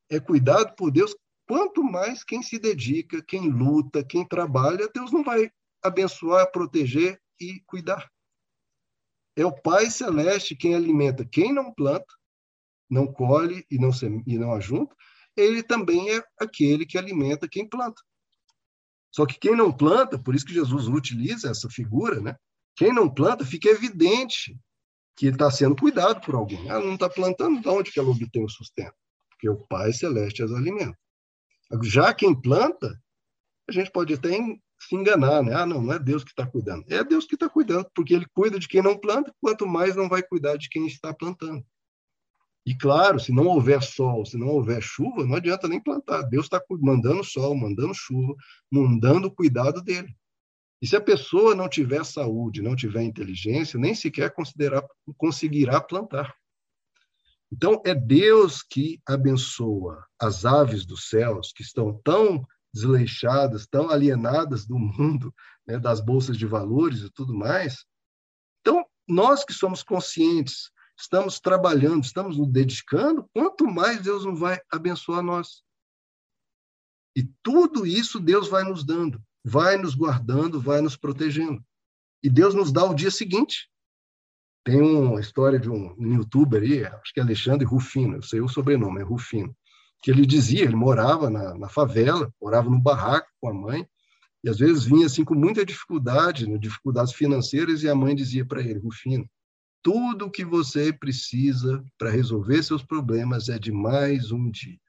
é 0.09 0.21
cuidado 0.21 0.73
por 0.77 0.91
Deus, 0.91 1.13
quanto 1.45 1.83
mais 1.83 2.23
quem 2.23 2.41
se 2.41 2.57
dedica, 2.57 3.21
quem 3.21 3.49
luta, 3.49 4.01
quem 4.01 4.25
trabalha, 4.25 4.89
Deus 4.95 5.11
não 5.11 5.25
vai 5.25 5.51
abençoar, 5.83 6.49
proteger 6.53 7.21
e 7.37 7.59
cuidar. 7.65 8.09
É 9.35 9.45
o 9.45 9.51
Pai 9.51 9.89
Celeste 9.89 10.55
quem 10.55 10.73
alimenta 10.73 11.25
quem 11.25 11.51
não 11.51 11.73
planta, 11.73 12.15
não 12.89 13.11
colhe 13.11 13.65
e 13.69 13.77
não, 13.77 13.89
e 14.25 14.37
não 14.37 14.53
ajunta, 14.53 14.95
ele 15.35 15.61
também 15.61 16.15
é 16.15 16.23
aquele 16.39 16.85
que 16.85 16.97
alimenta 16.97 17.45
quem 17.45 17.67
planta. 17.67 18.01
Só 19.13 19.25
que 19.25 19.39
quem 19.39 19.55
não 19.55 19.71
planta, 19.71 20.17
por 20.17 20.33
isso 20.33 20.45
que 20.45 20.53
Jesus 20.53 20.87
utiliza 20.87 21.49
essa 21.49 21.69
figura, 21.69 22.19
né? 22.19 22.35
Quem 22.75 22.91
não 22.91 23.07
planta, 23.07 23.45
fica 23.45 23.69
evidente 23.69 24.57
que 25.15 25.27
está 25.27 25.51
sendo 25.51 25.75
cuidado 25.75 26.19
por 26.21 26.33
alguém. 26.33 26.69
Ah, 26.69 26.79
não 26.79 26.95
está 26.95 27.07
plantando, 27.07 27.61
de 27.61 27.67
onde 27.67 27.91
que 27.91 27.99
ela 27.99 28.09
obtém 28.09 28.43
o 28.43 28.49
sustento? 28.49 28.95
Porque 29.29 29.47
o 29.47 29.57
Pai 29.67 29.93
Celeste 29.93 30.41
as 30.41 30.51
alimenta. 30.51 30.97
Já 31.83 32.13
quem 32.13 32.33
planta, 32.33 32.99
a 33.69 33.71
gente 33.71 33.91
pode 33.91 34.13
até 34.13 34.31
se 34.31 34.95
enganar, 34.95 35.43
né? 35.43 35.53
Ah, 35.53 35.65
não, 35.65 35.81
não 35.81 35.93
é 35.93 35.99
Deus 35.99 36.23
que 36.23 36.31
está 36.31 36.45
cuidando. 36.47 36.83
É 36.89 37.03
Deus 37.03 37.25
que 37.25 37.35
está 37.35 37.47
cuidando, 37.47 37.89
porque 37.93 38.13
ele 38.13 38.25
cuida 38.33 38.59
de 38.59 38.67
quem 38.67 38.81
não 38.81 38.97
planta, 38.97 39.33
quanto 39.39 39.67
mais 39.67 39.95
não 39.95 40.09
vai 40.09 40.23
cuidar 40.23 40.57
de 40.57 40.67
quem 40.69 40.87
está 40.87 41.13
plantando. 41.13 41.63
E 42.65 42.73
claro, 42.73 43.19
se 43.19 43.31
não 43.31 43.45
houver 43.47 43.81
sol, 43.81 44.25
se 44.25 44.37
não 44.37 44.47
houver 44.47 44.81
chuva, 44.81 45.25
não 45.25 45.35
adianta 45.35 45.67
nem 45.67 45.81
plantar. 45.81 46.21
Deus 46.23 46.45
está 46.45 46.61
mandando 46.79 47.23
sol, 47.23 47.55
mandando 47.55 47.93
chuva, 47.93 48.33
mandando 48.71 49.29
cuidado 49.29 49.81
dele. 49.81 50.15
E 50.81 50.87
se 50.87 50.95
a 50.95 51.01
pessoa 51.01 51.55
não 51.55 51.67
tiver 51.67 52.05
saúde, 52.05 52.61
não 52.61 52.75
tiver 52.75 53.03
inteligência, 53.03 53.79
nem 53.79 53.93
sequer 53.93 54.33
conseguirá 55.17 55.79
plantar. 55.81 56.33
Então, 57.51 57.81
é 57.85 57.93
Deus 57.93 58.63
que 58.63 58.99
abençoa 59.05 60.05
as 60.19 60.43
aves 60.43 60.85
dos 60.85 61.07
céus, 61.07 61.53
que 61.53 61.61
estão 61.61 62.01
tão 62.03 62.45
desleixadas, 62.73 63.67
tão 63.67 63.89
alienadas 63.89 64.65
do 64.65 64.79
mundo, 64.79 65.33
né, 65.67 65.77
das 65.77 66.01
bolsas 66.01 66.37
de 66.37 66.47
valores 66.47 67.01
e 67.01 67.09
tudo 67.11 67.33
mais. 67.33 67.85
Então, 68.61 68.83
nós 69.07 69.45
que 69.45 69.53
somos 69.53 69.83
conscientes 69.83 70.71
estamos 70.97 71.39
trabalhando, 71.39 72.03
estamos 72.03 72.37
nos 72.37 72.49
dedicando, 72.49 73.29
quanto 73.33 73.65
mais 73.65 74.01
Deus 74.01 74.25
não 74.25 74.35
vai 74.35 74.59
abençoar 74.71 75.21
nós. 75.21 75.63
E 77.15 77.23
tudo 77.43 77.85
isso 77.85 78.19
Deus 78.19 78.47
vai 78.47 78.63
nos 78.63 78.83
dando, 78.83 79.21
vai 79.43 79.77
nos 79.77 79.95
guardando, 79.95 80.59
vai 80.59 80.81
nos 80.81 80.95
protegendo. 80.95 81.63
E 82.23 82.29
Deus 82.29 82.55
nos 82.55 82.71
dá 82.71 82.85
o 82.85 82.93
dia 82.93 83.11
seguinte. 83.11 83.69
Tem 84.65 84.81
uma 84.81 85.19
história 85.19 85.59
de 85.59 85.69
um, 85.69 85.93
youtuber 85.99 86.61
aí, 86.61 86.85
acho 86.85 87.13
que 87.13 87.19
é 87.19 87.23
Alexandre 87.23 87.65
Rufino, 87.65 88.15
eu 88.15 88.21
sei 88.21 88.39
o 88.39 88.47
sobrenome, 88.47 89.01
é 89.01 89.03
Rufino, 89.03 89.53
que 90.01 90.09
ele 90.09 90.25
dizia, 90.25 90.63
ele 90.63 90.75
morava 90.75 91.29
na, 91.29 91.53
na 91.57 91.67
favela, 91.67 92.33
morava 92.41 92.69
no 92.69 92.79
barraco 92.79 93.27
com 93.41 93.49
a 93.49 93.53
mãe, 93.53 93.85
e 94.41 94.49
às 94.49 94.57
vezes 94.57 94.85
vinha 94.85 95.05
assim 95.05 95.25
com 95.25 95.35
muita 95.35 95.65
dificuldade, 95.65 96.47
né, 96.47 96.57
dificuldades 96.57 97.13
financeiras, 97.13 97.83
e 97.83 97.89
a 97.89 97.95
mãe 97.95 98.15
dizia 98.15 98.45
para 98.45 98.61
ele, 98.61 98.79
Rufino, 98.79 99.29
tudo 99.83 100.25
o 100.25 100.31
que 100.31 100.45
você 100.45 100.93
precisa 100.93 101.83
para 101.97 102.09
resolver 102.09 102.63
seus 102.63 102.83
problemas 102.83 103.49
é 103.49 103.59
de 103.59 103.71
mais 103.71 104.31
um 104.31 104.49
dia. 104.49 104.79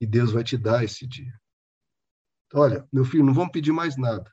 E 0.00 0.06
Deus 0.06 0.32
vai 0.32 0.42
te 0.42 0.58
dar 0.58 0.82
esse 0.82 1.06
dia. 1.06 1.32
Olha, 2.52 2.86
meu 2.92 3.04
filho, 3.04 3.24
não 3.24 3.32
vamos 3.32 3.52
pedir 3.52 3.72
mais 3.72 3.96
nada. 3.96 4.30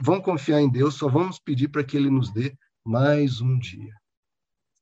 Vamos 0.00 0.24
confiar 0.24 0.60
em 0.60 0.70
Deus, 0.70 0.94
só 0.94 1.08
vamos 1.08 1.40
pedir 1.40 1.68
para 1.68 1.82
que 1.82 1.96
Ele 1.96 2.08
nos 2.08 2.32
dê 2.32 2.56
mais 2.86 3.40
um 3.40 3.58
dia. 3.58 3.92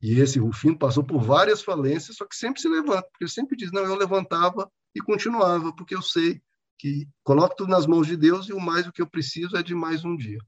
E 0.03 0.21
esse 0.21 0.39
Rufino 0.39 0.79
passou 0.79 1.03
por 1.03 1.21
várias 1.23 1.63
falências, 1.63 2.17
só 2.17 2.27
que 2.27 2.37
sempre 2.37 2.61
se 2.61 2.69
levanta, 2.69 3.09
porque 3.11 3.25
ele 3.25 3.31
sempre 3.31 3.57
diz: 3.57 3.73
não, 3.73 3.83
eu 3.83 3.95
levantava 3.95 4.71
e 4.95 5.01
continuava, 5.01 5.75
porque 5.75 5.95
eu 5.95 6.03
sei 6.03 6.41
que 6.79 7.09
coloco 7.25 7.57
tudo 7.57 7.71
nas 7.71 7.87
mãos 7.87 8.07
de 8.07 8.17
Deus 8.17 8.49
e 8.49 8.53
o 8.53 8.61
mais 8.61 8.87
o 8.87 8.93
que 8.93 9.01
eu 9.01 9.07
preciso 9.09 9.57
é 9.57 9.63
de 9.63 9.75
mais 9.75 10.05
um 10.05 10.15
dia. 10.15 10.39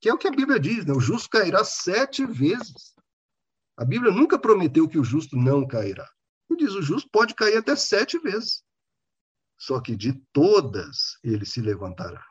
Que 0.00 0.08
é 0.08 0.14
o 0.14 0.18
que 0.18 0.26
a 0.26 0.32
Bíblia 0.32 0.58
diz, 0.58 0.86
né? 0.86 0.92
o 0.94 1.00
justo 1.00 1.28
cairá 1.28 1.62
sete 1.62 2.24
vezes. 2.24 2.94
A 3.76 3.84
Bíblia 3.84 4.12
nunca 4.12 4.38
prometeu 4.38 4.88
que 4.88 4.98
o 4.98 5.04
justo 5.04 5.36
não 5.36 5.66
cairá. 5.66 6.08
E 6.50 6.56
diz: 6.56 6.74
o 6.74 6.82
justo 6.82 7.08
pode 7.10 7.34
cair 7.34 7.56
até 7.56 7.74
sete 7.74 8.18
vezes. 8.18 8.62
Só 9.58 9.80
que 9.80 9.96
de 9.96 10.14
todas 10.32 11.18
ele 11.22 11.46
se 11.46 11.60
levantará. 11.60 12.24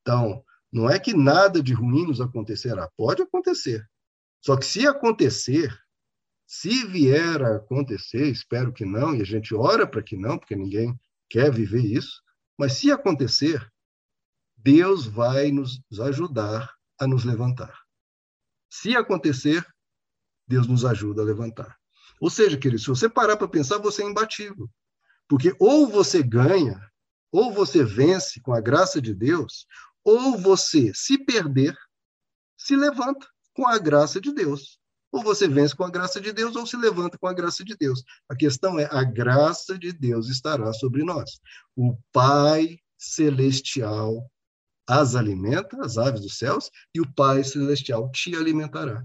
Então, 0.00 0.44
não 0.72 0.88
é 0.88 0.98
que 0.98 1.14
nada 1.14 1.62
de 1.62 1.72
ruim 1.72 2.06
nos 2.06 2.20
acontecerá. 2.20 2.90
Pode 2.96 3.22
acontecer. 3.22 3.88
Só 4.40 4.56
que 4.56 4.64
se 4.64 4.86
acontecer, 4.86 5.76
se 6.46 6.86
vier 6.86 7.42
a 7.42 7.56
acontecer, 7.56 8.28
espero 8.28 8.72
que 8.72 8.84
não, 8.84 9.14
e 9.14 9.22
a 9.22 9.24
gente 9.24 9.54
ora 9.54 9.86
para 9.86 10.02
que 10.02 10.16
não, 10.16 10.38
porque 10.38 10.54
ninguém 10.54 10.98
quer 11.28 11.52
viver 11.52 11.84
isso, 11.84 12.22
mas 12.56 12.74
se 12.74 12.90
acontecer, 12.90 13.68
Deus 14.56 15.06
vai 15.06 15.50
nos 15.50 15.80
ajudar 16.00 16.72
a 16.98 17.06
nos 17.06 17.24
levantar. 17.24 17.76
Se 18.70 18.96
acontecer, 18.96 19.66
Deus 20.46 20.66
nos 20.66 20.84
ajuda 20.84 21.22
a 21.22 21.24
levantar. 21.24 21.76
Ou 22.20 22.30
seja, 22.30 22.56
querido, 22.56 22.80
se 22.80 22.88
você 22.88 23.08
parar 23.08 23.36
para 23.36 23.48
pensar, 23.48 23.78
você 23.78 24.02
é 24.02 24.06
imbatível. 24.06 24.70
Porque 25.28 25.54
ou 25.58 25.88
você 25.88 26.22
ganha, 26.22 26.80
ou 27.32 27.52
você 27.52 27.84
vence 27.84 28.40
com 28.40 28.54
a 28.54 28.60
graça 28.60 29.00
de 29.00 29.12
Deus, 29.12 29.66
ou 30.04 30.38
você, 30.38 30.92
se 30.94 31.18
perder, 31.18 31.76
se 32.56 32.76
levanta 32.76 33.26
com 33.52 33.66
a 33.66 33.78
graça 33.78 34.20
de 34.20 34.32
Deus. 34.32 34.78
Ou 35.12 35.22
você 35.22 35.48
vence 35.48 35.74
com 35.74 35.84
a 35.84 35.90
graça 35.90 36.20
de 36.20 36.32
Deus, 36.32 36.56
ou 36.56 36.66
se 36.66 36.76
levanta 36.76 37.18
com 37.18 37.26
a 37.26 37.32
graça 37.32 37.64
de 37.64 37.76
Deus. 37.76 38.02
A 38.28 38.36
questão 38.36 38.78
é: 38.78 38.88
a 38.90 39.02
graça 39.02 39.78
de 39.78 39.92
Deus 39.92 40.28
estará 40.28 40.72
sobre 40.72 41.02
nós. 41.02 41.40
O 41.74 41.96
Pai 42.12 42.78
Celestial 42.96 44.30
as 44.88 45.16
alimenta, 45.16 45.84
as 45.84 45.98
aves 45.98 46.20
dos 46.20 46.38
céus, 46.38 46.70
e 46.94 47.00
o 47.00 47.12
Pai 47.14 47.42
Celestial 47.42 48.08
te 48.10 48.36
alimentará. 48.36 49.04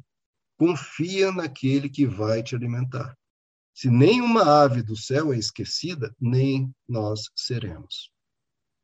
Confia 0.61 1.31
naquele 1.31 1.89
que 1.89 2.05
vai 2.05 2.43
te 2.43 2.55
alimentar. 2.55 3.17
Se 3.73 3.89
nenhuma 3.89 4.43
ave 4.61 4.83
do 4.83 4.95
céu 4.95 5.33
é 5.33 5.37
esquecida, 5.39 6.15
nem 6.21 6.71
nós 6.87 7.31
seremos. 7.35 8.11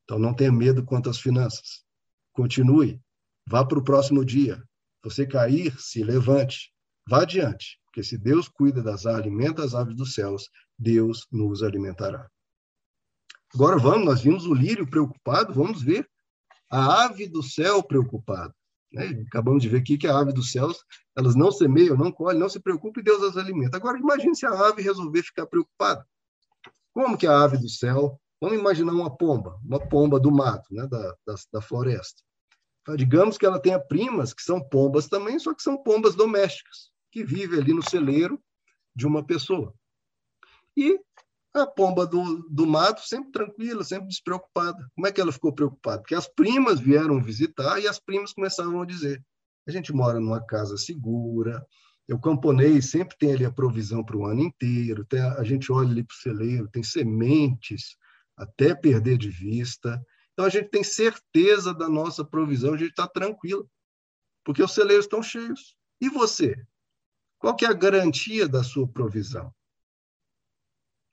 Então 0.04 0.18
não 0.18 0.34
tenha 0.34 0.52
medo 0.52 0.84
quanto 0.84 1.08
às 1.08 1.20
finanças. 1.20 1.86
Continue. 2.34 3.00
Vá 3.48 3.64
para 3.64 3.78
o 3.78 3.84
próximo 3.84 4.26
dia. 4.26 4.60
Você 5.04 5.28
cair, 5.28 5.80
se 5.80 6.04
levante. 6.04 6.74
Vá 7.08 7.22
adiante, 7.22 7.80
porque 7.86 8.02
se 8.02 8.18
Deus 8.18 8.48
cuida 8.48 8.82
das 8.82 9.06
alimenta 9.06 9.64
as 9.64 9.76
aves 9.76 9.96
dos 9.96 10.16
céus, 10.16 10.50
Deus 10.80 11.28
nos 11.32 11.62
alimentará. 11.62 12.28
Agora 13.54 13.78
vamos, 13.78 14.04
nós 14.04 14.22
vimos 14.22 14.48
o 14.48 14.54
lírio 14.56 14.90
preocupado, 14.90 15.54
vamos 15.54 15.84
ver 15.84 16.10
a 16.72 17.04
ave 17.04 17.28
do 17.28 17.44
céu 17.44 17.84
preocupada. 17.84 18.52
Né? 18.98 19.24
Acabamos 19.28 19.62
de 19.62 19.70
ver 19.70 19.78
aqui 19.78 19.98
que 19.98 20.08
a 20.08 20.18
ave 20.18 20.34
dos 20.34 20.52
céus, 20.52 20.84
elas 21.16 21.36
não 21.36 21.52
semeiam, 21.52 21.96
não 21.96 22.12
colhem, 22.12 22.40
não 22.40 22.50
se 22.50 22.60
preocupam 22.60 23.00
e 23.00 23.04
Deus 23.04 23.22
as 23.24 23.38
alimenta. 23.38 23.78
Agora, 23.78 24.00
imagine 24.00 24.36
se 24.36 24.46
a 24.46 24.52
ave 24.52 24.82
resolver 24.82 25.22
ficar 25.22 25.46
preocupada. 25.46 26.06
Como 26.94 27.18
que 27.18 27.28
a 27.28 27.40
ave 27.40 27.58
do 27.58 27.70
céu, 27.70 28.20
vamos 28.42 28.58
imaginar 28.58 28.92
uma 28.92 29.16
pomba, 29.16 29.60
uma 29.64 29.80
pomba 29.80 30.20
do 30.20 30.32
mato, 30.32 30.74
né? 30.74 30.88
da, 30.88 31.16
da, 31.26 31.36
da 31.54 31.62
floresta. 31.62 32.24
Então, 32.82 32.96
digamos 32.96 33.38
que 33.38 33.46
ela 33.46 33.62
tenha 33.62 33.80
primas 33.80 34.34
que 34.34 34.42
são 34.42 34.60
pombas 34.62 35.08
também, 35.08 35.38
só 35.38 35.54
que 35.54 35.62
são 35.62 35.78
pombas 35.78 36.16
domésticas, 36.16 36.90
que 37.12 37.24
vivem 37.24 37.60
ali 37.60 37.74
no 37.74 37.88
celeiro 37.88 38.42
de 38.96 39.06
uma 39.06 39.24
pessoa. 39.24 39.74
E 40.76 41.00
a 41.54 41.66
pomba 41.66 42.06
do, 42.06 42.48
do 42.50 42.68
mato 42.68 43.02
sempre 43.02 43.32
tranquila, 43.32 43.84
sempre 43.84 44.08
despreocupada. 44.08 44.78
Como 44.96 45.08
é 45.08 45.12
que 45.12 45.20
ela 45.20 45.32
ficou 45.32 45.54
preocupada? 45.54 46.00
Porque 46.00 46.16
as 46.16 46.28
primas 46.28 46.80
vieram 46.80 47.22
visitar 47.22 47.80
e 47.80 47.88
as 47.88 48.00
primas 48.00 48.34
começavam 48.34 48.82
a 48.82 48.86
dizer: 48.86 49.24
a 49.68 49.72
gente 49.72 49.92
mora 49.94 50.20
numa 50.20 50.46
casa 50.46 50.78
segura, 50.78 51.66
o 52.10 52.20
camponês 52.20 52.90
sempre 52.90 53.18
tem 53.18 53.34
ali 53.34 53.46
a 53.46 53.52
provisão 53.52 54.04
para 54.04 54.18
o 54.18 54.26
ano 54.26 54.42
inteiro, 54.42 55.06
tem, 55.06 55.20
a 55.20 55.44
gente 55.44 55.72
olha 55.72 55.90
ali 55.90 56.04
para 56.04 56.14
o 56.14 56.18
celeiro, 56.18 56.70
tem 56.70 56.84
sementes 56.84 57.98
até 58.38 58.74
perder 58.76 59.18
de 59.18 59.30
vista, 59.30 60.02
Então 60.34 60.46
a 60.46 60.50
gente 60.50 60.70
tem 60.70 60.84
certeza 60.84 61.74
da 61.74 61.90
nossa 61.90 62.24
provisão, 62.24 62.76
a 62.76 62.78
gente 62.78 62.92
está 62.92 63.08
tranquilo, 63.08 63.68
porque 64.46 64.62
os 64.62 64.72
celeiros 64.72 65.06
estão 65.06 65.22
cheios. 65.22 65.76
E 66.00 66.10
você? 66.10 66.56
Qual 67.40 67.56
que 67.56 67.66
é 67.66 67.70
a 67.70 67.74
garantia 67.74 68.48
da 68.48 68.64
sua 68.64 68.88
provisão? 68.88 69.54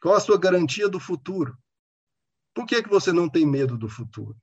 Qual 0.04 0.14
a 0.14 0.20
sua 0.20 0.38
garantia 0.38 0.86
do 0.86 1.00
futuro? 1.00 1.56
Por 2.54 2.66
que, 2.66 2.82
que 2.82 2.90
você 2.90 3.10
não 3.10 3.26
tem 3.26 3.46
medo 3.46 3.78
do 3.78 3.88
futuro? 3.88 4.36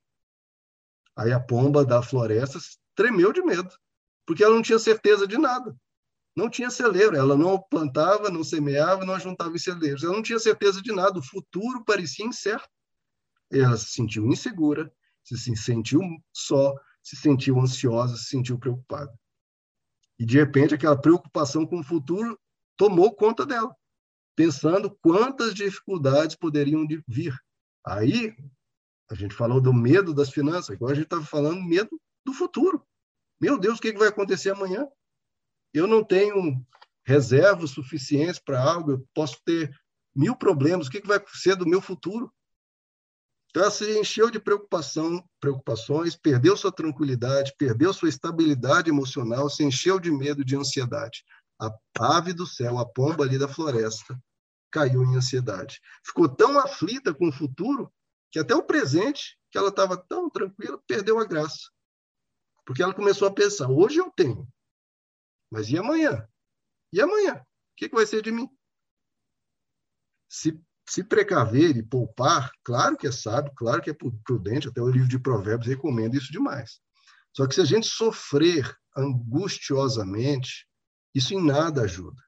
Aí 1.14 1.30
a 1.30 1.38
pomba 1.38 1.84
da 1.84 2.02
floresta 2.02 2.58
tremeu 2.96 3.32
de 3.32 3.40
medo, 3.42 3.70
porque 4.26 4.42
ela 4.42 4.56
não 4.56 4.62
tinha 4.62 4.80
certeza 4.80 5.24
de 5.24 5.38
nada. 5.38 5.72
Não 6.34 6.50
tinha 6.50 6.68
celeiro, 6.68 7.14
ela 7.14 7.36
não 7.36 7.62
plantava, 7.62 8.28
não 8.28 8.42
semeava, 8.42 9.04
não 9.04 9.20
juntava 9.20 9.54
em 9.54 9.58
celeiros. 9.60 10.02
Ela 10.02 10.14
não 10.14 10.22
tinha 10.22 10.40
certeza 10.40 10.82
de 10.82 10.90
nada, 10.90 11.20
o 11.20 11.24
futuro 11.24 11.84
parecia 11.84 12.26
incerto. 12.26 12.68
Ela 13.48 13.76
se 13.76 13.92
sentiu 13.92 14.26
insegura, 14.26 14.92
se 15.22 15.38
sentiu 15.54 16.00
só, 16.32 16.74
se 17.00 17.14
sentiu 17.14 17.60
ansiosa, 17.60 18.16
se 18.16 18.24
sentiu 18.24 18.58
preocupada. 18.58 19.16
E, 20.18 20.26
de 20.26 20.38
repente, 20.38 20.74
aquela 20.74 21.00
preocupação 21.00 21.64
com 21.64 21.78
o 21.78 21.84
futuro 21.84 22.36
tomou 22.76 23.14
conta 23.14 23.46
dela, 23.46 23.72
pensando 24.34 24.90
quantas 25.02 25.54
dificuldades 25.54 26.36
poderiam 26.36 26.86
vir. 27.06 27.36
Aí, 27.84 28.34
a 29.10 29.14
gente 29.14 29.34
falou 29.34 29.60
do 29.60 29.72
medo 29.72 30.14
das 30.14 30.30
finanças, 30.30 30.70
agora 30.70 30.92
a 30.92 30.94
gente 30.94 31.04
está 31.04 31.20
falando 31.20 31.62
medo 31.62 32.00
do 32.24 32.32
futuro. 32.32 32.86
Meu 33.40 33.58
Deus, 33.58 33.78
o 33.78 33.82
que 33.82 33.92
vai 33.92 34.08
acontecer 34.08 34.50
amanhã? 34.50 34.86
Eu 35.74 35.86
não 35.86 36.04
tenho 36.04 36.64
reservas 37.04 37.70
suficientes 37.70 38.38
para 38.38 38.62
algo, 38.62 38.92
eu 38.92 39.08
posso 39.12 39.40
ter 39.44 39.74
mil 40.14 40.36
problemas, 40.36 40.86
o 40.86 40.90
que 40.90 41.06
vai 41.06 41.22
ser 41.34 41.56
do 41.56 41.66
meu 41.66 41.80
futuro? 41.80 42.32
Então, 43.50 43.64
ela 43.64 43.70
se 43.70 43.98
encheu 43.98 44.30
de 44.30 44.40
preocupação, 44.40 45.22
preocupações, 45.38 46.16
perdeu 46.16 46.56
sua 46.56 46.72
tranquilidade, 46.72 47.52
perdeu 47.58 47.92
sua 47.92 48.08
estabilidade 48.08 48.88
emocional, 48.88 49.50
se 49.50 49.62
encheu 49.62 50.00
de 50.00 50.10
medo, 50.10 50.42
de 50.42 50.56
ansiedade. 50.56 51.22
A 51.62 52.16
ave 52.16 52.32
do 52.32 52.46
céu, 52.46 52.78
a 52.78 52.86
pomba 52.86 53.24
ali 53.24 53.38
da 53.38 53.46
floresta, 53.46 54.20
caiu 54.70 55.04
em 55.04 55.16
ansiedade. 55.16 55.80
Ficou 56.04 56.28
tão 56.28 56.58
aflita 56.58 57.14
com 57.14 57.28
o 57.28 57.32
futuro 57.32 57.92
que 58.30 58.38
até 58.38 58.54
o 58.54 58.62
presente, 58.62 59.38
que 59.50 59.58
ela 59.58 59.68
estava 59.68 59.96
tão 59.96 60.28
tranquila, 60.28 60.82
perdeu 60.86 61.18
a 61.18 61.24
graça. 61.24 61.70
Porque 62.64 62.82
ela 62.82 62.94
começou 62.94 63.28
a 63.28 63.32
pensar: 63.32 63.68
hoje 63.68 63.98
eu 63.98 64.10
tenho, 64.10 64.48
mas 65.50 65.68
e 65.68 65.78
amanhã? 65.78 66.26
E 66.92 67.00
amanhã? 67.00 67.34
O 67.34 67.44
que, 67.76 67.88
que 67.88 67.94
vai 67.94 68.06
ser 68.06 68.22
de 68.22 68.32
mim? 68.32 68.48
Se 70.28 70.58
se 70.88 71.02
precaver 71.02 71.76
e 71.76 71.82
poupar, 71.82 72.50
claro 72.64 72.96
que 72.96 73.06
é 73.06 73.12
sábio, 73.12 73.52
claro 73.54 73.80
que 73.80 73.90
é 73.90 73.94
prudente, 74.24 74.68
até 74.68 74.80
o 74.80 74.90
livro 74.90 75.08
de 75.08 75.18
Provérbios 75.18 75.68
recomenda 75.68 76.16
isso 76.16 76.32
demais. 76.32 76.80
Só 77.34 77.46
que 77.46 77.54
se 77.54 77.60
a 77.60 77.64
gente 77.64 77.86
sofrer 77.86 78.76
angustiosamente, 78.96 80.68
isso 81.14 81.34
em 81.34 81.44
nada 81.44 81.82
ajuda. 81.82 82.22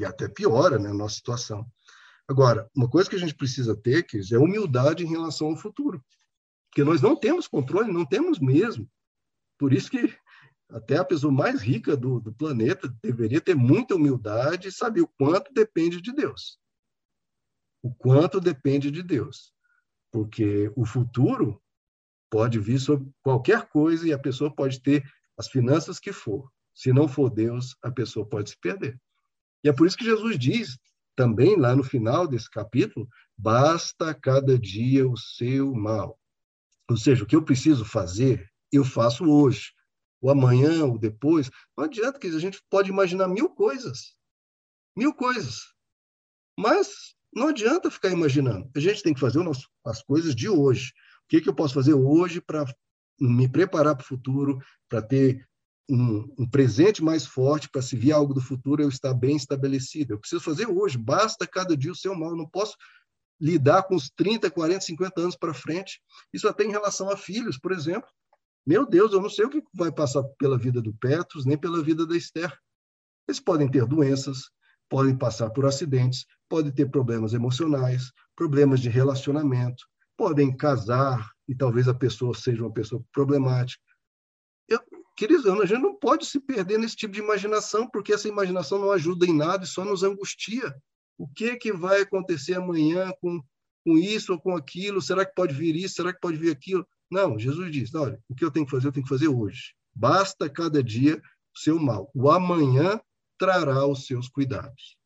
E, 0.00 0.04
até 0.04 0.28
piora 0.28 0.78
né, 0.78 0.90
a 0.90 0.94
nossa 0.94 1.16
situação. 1.16 1.66
Agora, 2.26 2.68
uma 2.74 2.88
coisa 2.88 3.08
que 3.08 3.16
a 3.16 3.18
gente 3.18 3.34
precisa 3.34 3.76
ter, 3.76 4.02
que 4.02 4.20
é 4.32 4.38
humildade 4.38 5.04
em 5.04 5.08
relação 5.08 5.48
ao 5.48 5.56
futuro. 5.56 6.04
Porque 6.68 6.84
nós 6.84 7.00
não 7.00 7.16
temos 7.16 7.48
controle, 7.48 7.90
não 7.92 8.04
temos 8.04 8.38
mesmo. 8.38 8.88
Por 9.58 9.72
isso 9.72 9.90
que 9.90 10.14
até 10.68 10.98
a 10.98 11.04
pessoa 11.04 11.32
mais 11.32 11.62
rica 11.62 11.96
do, 11.96 12.20
do 12.20 12.32
planeta 12.32 12.94
deveria 13.02 13.40
ter 13.40 13.54
muita 13.54 13.94
humildade 13.94 14.68
e 14.68 14.72
saber 14.72 15.00
o 15.00 15.08
quanto 15.08 15.52
depende 15.54 16.00
de 16.00 16.12
Deus 16.12 16.58
o 17.82 17.94
quanto 17.94 18.40
depende 18.40 18.90
de 18.90 19.02
Deus. 19.02 19.52
Porque 20.10 20.72
o 20.76 20.84
futuro 20.84 21.62
pode 22.30 22.58
vir 22.58 22.78
sobre 22.78 23.10
qualquer 23.22 23.68
coisa 23.68 24.06
e 24.06 24.12
a 24.12 24.18
pessoa 24.18 24.54
pode 24.54 24.80
ter 24.80 25.02
as 25.36 25.48
finanças 25.48 25.98
que 25.98 26.12
for. 26.12 26.50
Se 26.78 26.92
não 26.92 27.08
for 27.08 27.28
Deus, 27.28 27.76
a 27.82 27.90
pessoa 27.90 28.24
pode 28.24 28.50
se 28.50 28.56
perder. 28.56 28.96
E 29.64 29.68
é 29.68 29.72
por 29.72 29.84
isso 29.84 29.96
que 29.96 30.04
Jesus 30.04 30.38
diz 30.38 30.78
também 31.16 31.56
lá 31.56 31.74
no 31.74 31.82
final 31.82 32.28
desse 32.28 32.48
capítulo: 32.48 33.08
basta 33.36 34.14
cada 34.14 34.56
dia 34.56 35.08
o 35.08 35.16
seu 35.16 35.74
mal. 35.74 36.16
Ou 36.88 36.96
seja, 36.96 37.24
o 37.24 37.26
que 37.26 37.34
eu 37.34 37.42
preciso 37.42 37.84
fazer, 37.84 38.48
eu 38.70 38.84
faço 38.84 39.24
hoje. 39.24 39.72
O 40.20 40.30
amanhã, 40.30 40.84
o 40.84 40.96
depois. 40.96 41.50
Não 41.76 41.84
adianta 41.84 42.16
que 42.16 42.28
a 42.28 42.38
gente 42.38 42.62
pode 42.70 42.90
imaginar 42.90 43.26
mil 43.26 43.50
coisas. 43.50 44.14
Mil 44.96 45.12
coisas. 45.12 45.74
Mas 46.56 47.16
não 47.34 47.48
adianta 47.48 47.90
ficar 47.90 48.10
imaginando. 48.10 48.70
A 48.76 48.78
gente 48.78 49.02
tem 49.02 49.12
que 49.12 49.20
fazer 49.20 49.42
nosso, 49.42 49.68
as 49.84 50.00
coisas 50.00 50.32
de 50.32 50.48
hoje. 50.48 50.92
O 51.24 51.28
que, 51.28 51.40
que 51.40 51.48
eu 51.48 51.54
posso 51.54 51.74
fazer 51.74 51.94
hoje 51.94 52.40
para 52.40 52.64
me 53.20 53.48
preparar 53.48 53.96
para 53.96 54.04
o 54.04 54.06
futuro, 54.06 54.60
para 54.88 55.02
ter 55.02 55.47
um, 55.88 56.34
um, 56.38 56.48
presente 56.48 57.02
mais 57.02 57.24
forte, 57.24 57.68
para 57.68 57.80
se 57.80 57.96
vir 57.96 58.12
algo 58.12 58.34
do 58.34 58.40
futuro, 58.40 58.82
eu 58.82 58.88
estar 58.88 59.14
bem 59.14 59.36
estabelecido. 59.36 60.12
Eu 60.12 60.18
preciso 60.18 60.42
fazer 60.42 60.66
hoje. 60.66 60.98
Basta 60.98 61.46
cada 61.46 61.76
dia 61.76 61.92
o 61.92 61.96
seu 61.96 62.14
mal. 62.14 62.30
Eu 62.30 62.36
não 62.36 62.48
posso 62.48 62.76
lidar 63.40 63.84
com 63.84 63.94
os 63.94 64.10
30, 64.10 64.50
40, 64.50 64.80
50 64.80 65.20
anos 65.20 65.36
para 65.36 65.54
frente. 65.54 66.00
Isso 66.32 66.48
até 66.48 66.64
em 66.64 66.70
relação 66.70 67.10
a 67.10 67.16
filhos, 67.16 67.58
por 67.58 67.72
exemplo. 67.72 68.08
Meu 68.66 68.84
Deus, 68.86 69.12
eu 69.12 69.22
não 69.22 69.30
sei 69.30 69.46
o 69.46 69.50
que 69.50 69.62
vai 69.72 69.90
passar 69.90 70.22
pela 70.38 70.58
vida 70.58 70.82
do 70.82 70.92
Petros, 70.92 71.46
nem 71.46 71.56
pela 71.56 71.82
vida 71.82 72.06
da 72.06 72.16
Esther. 72.16 72.54
Eles 73.26 73.40
podem 73.40 73.70
ter 73.70 73.86
doenças, 73.86 74.50
podem 74.90 75.16
passar 75.16 75.50
por 75.50 75.64
acidentes, 75.64 76.26
podem 76.48 76.72
ter 76.72 76.90
problemas 76.90 77.32
emocionais, 77.32 78.12
problemas 78.36 78.80
de 78.80 78.88
relacionamento, 78.88 79.84
podem 80.16 80.54
casar 80.54 81.30
e 81.46 81.54
talvez 81.54 81.88
a 81.88 81.94
pessoa 81.94 82.34
seja 82.34 82.62
uma 82.62 82.72
pessoa 82.72 83.02
problemática. 83.12 83.82
Queridos, 85.18 85.46
a 85.46 85.66
gente 85.66 85.82
não 85.82 85.96
pode 85.96 86.24
se 86.26 86.38
perder 86.38 86.78
nesse 86.78 86.94
tipo 86.94 87.12
de 87.12 87.18
imaginação, 87.18 87.90
porque 87.90 88.12
essa 88.12 88.28
imaginação 88.28 88.78
não 88.78 88.92
ajuda 88.92 89.26
em 89.26 89.34
nada 89.34 89.64
e 89.64 89.66
só 89.66 89.84
nos 89.84 90.04
angustia. 90.04 90.72
O 91.18 91.26
que, 91.26 91.56
que 91.56 91.72
vai 91.72 92.02
acontecer 92.02 92.54
amanhã 92.54 93.12
com, 93.20 93.42
com 93.84 93.98
isso 93.98 94.32
ou 94.32 94.40
com 94.40 94.54
aquilo? 94.54 95.02
Será 95.02 95.26
que 95.26 95.34
pode 95.34 95.52
vir 95.52 95.74
isso? 95.74 95.96
Será 95.96 96.12
que 96.12 96.20
pode 96.20 96.36
vir 96.36 96.52
aquilo? 96.52 96.86
Não, 97.10 97.36
Jesus 97.36 97.72
diz: 97.72 97.92
olha, 97.96 98.16
o 98.28 98.34
que 98.36 98.44
eu 98.44 98.50
tenho 98.52 98.64
que 98.64 98.70
fazer, 98.70 98.86
eu 98.86 98.92
tenho 98.92 99.02
que 99.02 99.08
fazer 99.08 99.26
hoje. 99.26 99.74
Basta 99.92 100.48
cada 100.48 100.80
dia 100.84 101.20
o 101.52 101.58
seu 101.58 101.80
mal. 101.80 102.08
O 102.14 102.30
amanhã 102.30 103.00
trará 103.36 103.84
os 103.88 104.06
seus 104.06 104.28
cuidados. 104.28 104.96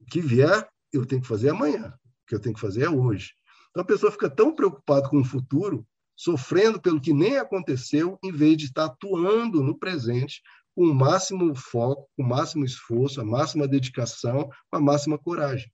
O 0.00 0.04
que 0.06 0.20
vier, 0.20 0.68
eu 0.92 1.06
tenho 1.06 1.22
que 1.22 1.28
fazer 1.28 1.50
amanhã. 1.50 1.96
O 2.24 2.26
que 2.26 2.34
eu 2.34 2.40
tenho 2.40 2.56
que 2.56 2.60
fazer 2.60 2.82
é 2.82 2.90
hoje. 2.90 3.34
Então 3.70 3.84
a 3.84 3.86
pessoa 3.86 4.10
fica 4.10 4.28
tão 4.28 4.52
preocupada 4.52 5.08
com 5.08 5.20
o 5.20 5.24
futuro, 5.24 5.86
sofrendo 6.16 6.80
pelo 6.80 7.00
que 7.00 7.12
nem 7.12 7.36
aconteceu, 7.36 8.18
em 8.24 8.32
vez 8.32 8.56
de 8.56 8.64
estar 8.66 8.86
atuando 8.86 9.62
no 9.62 9.78
presente 9.78 10.42
com 10.74 10.84
o 10.84 10.94
máximo 10.94 11.54
foco, 11.54 12.08
com 12.16 12.22
o 12.22 12.28
máximo 12.28 12.64
esforço, 12.64 13.20
a 13.20 13.24
máxima 13.24 13.68
dedicação, 13.68 14.48
com 14.70 14.76
a 14.76 14.80
máxima 14.80 15.18
coragem. 15.18 15.70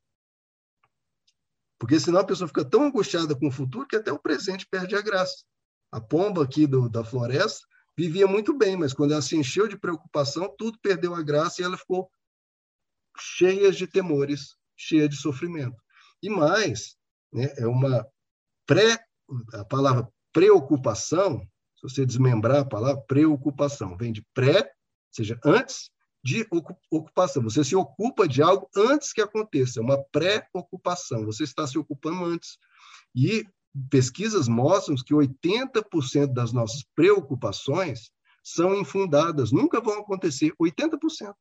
Porque 1.78 1.98
senão 1.98 2.20
a 2.20 2.24
pessoa 2.24 2.46
fica 2.46 2.64
tão 2.64 2.85
angustiada 2.85 3.35
com 3.37 3.48
o 3.48 3.52
futuro 3.52 3.87
que 3.87 3.96
até 3.96 4.12
o 4.12 4.18
presente 4.18 4.66
perde 4.70 4.94
a 4.94 5.00
graça. 5.00 5.44
A 5.90 6.00
pomba 6.00 6.44
aqui 6.44 6.66
do, 6.66 6.88
da 6.88 7.05
floresta 7.05 7.66
vivia 7.96 8.26
muito 8.26 8.57
bem, 8.57 8.76
mas 8.76 8.92
quando 8.92 9.12
ela 9.12 9.22
se 9.22 9.37
encheu 9.37 9.66
de 9.66 9.76
preocupação, 9.76 10.55
tudo 10.57 10.78
perdeu 10.81 11.14
a 11.14 11.22
graça 11.22 11.61
e 11.61 11.64
ela 11.64 11.76
ficou 11.76 12.09
cheia 13.18 13.70
de 13.72 13.87
temores, 13.87 14.57
cheia 14.76 15.09
de 15.09 15.16
sofrimento. 15.16 15.76
E 16.22 16.31
mais, 16.31 16.96
né, 17.33 17.52
é 17.59 17.66
uma 17.66 18.07
pré, 18.64 19.05
a 19.55 19.64
palavra 19.64 20.09
preocupação, 20.33 21.40
se 21.77 21.83
você 21.83 22.07
desmembrar 22.07 22.61
a 22.61 22.64
palavra 22.64 23.03
preocupação, 23.03 23.97
vem 23.97 24.12
de 24.12 24.25
pré, 24.35 24.61
ou 24.62 25.14
seja, 25.14 25.38
antes 25.45 25.90
de 26.25 26.47
ocupação. 26.90 27.42
Você 27.42 27.64
se 27.64 27.75
ocupa 27.75 28.29
de 28.29 28.42
algo 28.42 28.68
antes 28.77 29.12
que 29.12 29.21
aconteça, 29.21 29.81
é 29.81 29.83
uma 29.83 30.03
pré-ocupação. 30.12 31.25
Você 31.27 31.42
está 31.42 31.66
se 31.66 31.77
ocupando 31.79 32.25
antes. 32.25 32.59
E 33.14 33.45
pesquisas 33.90 34.47
mostram 34.47 34.95
que 34.95 35.14
80% 35.14 36.33
das 36.33 36.53
nossas 36.53 36.85
preocupações 36.95 38.12
são 38.42 38.75
infundadas, 38.75 39.53
nunca 39.53 39.81
vão 39.81 40.01
acontecer, 40.01 40.53
80%. 40.61 41.35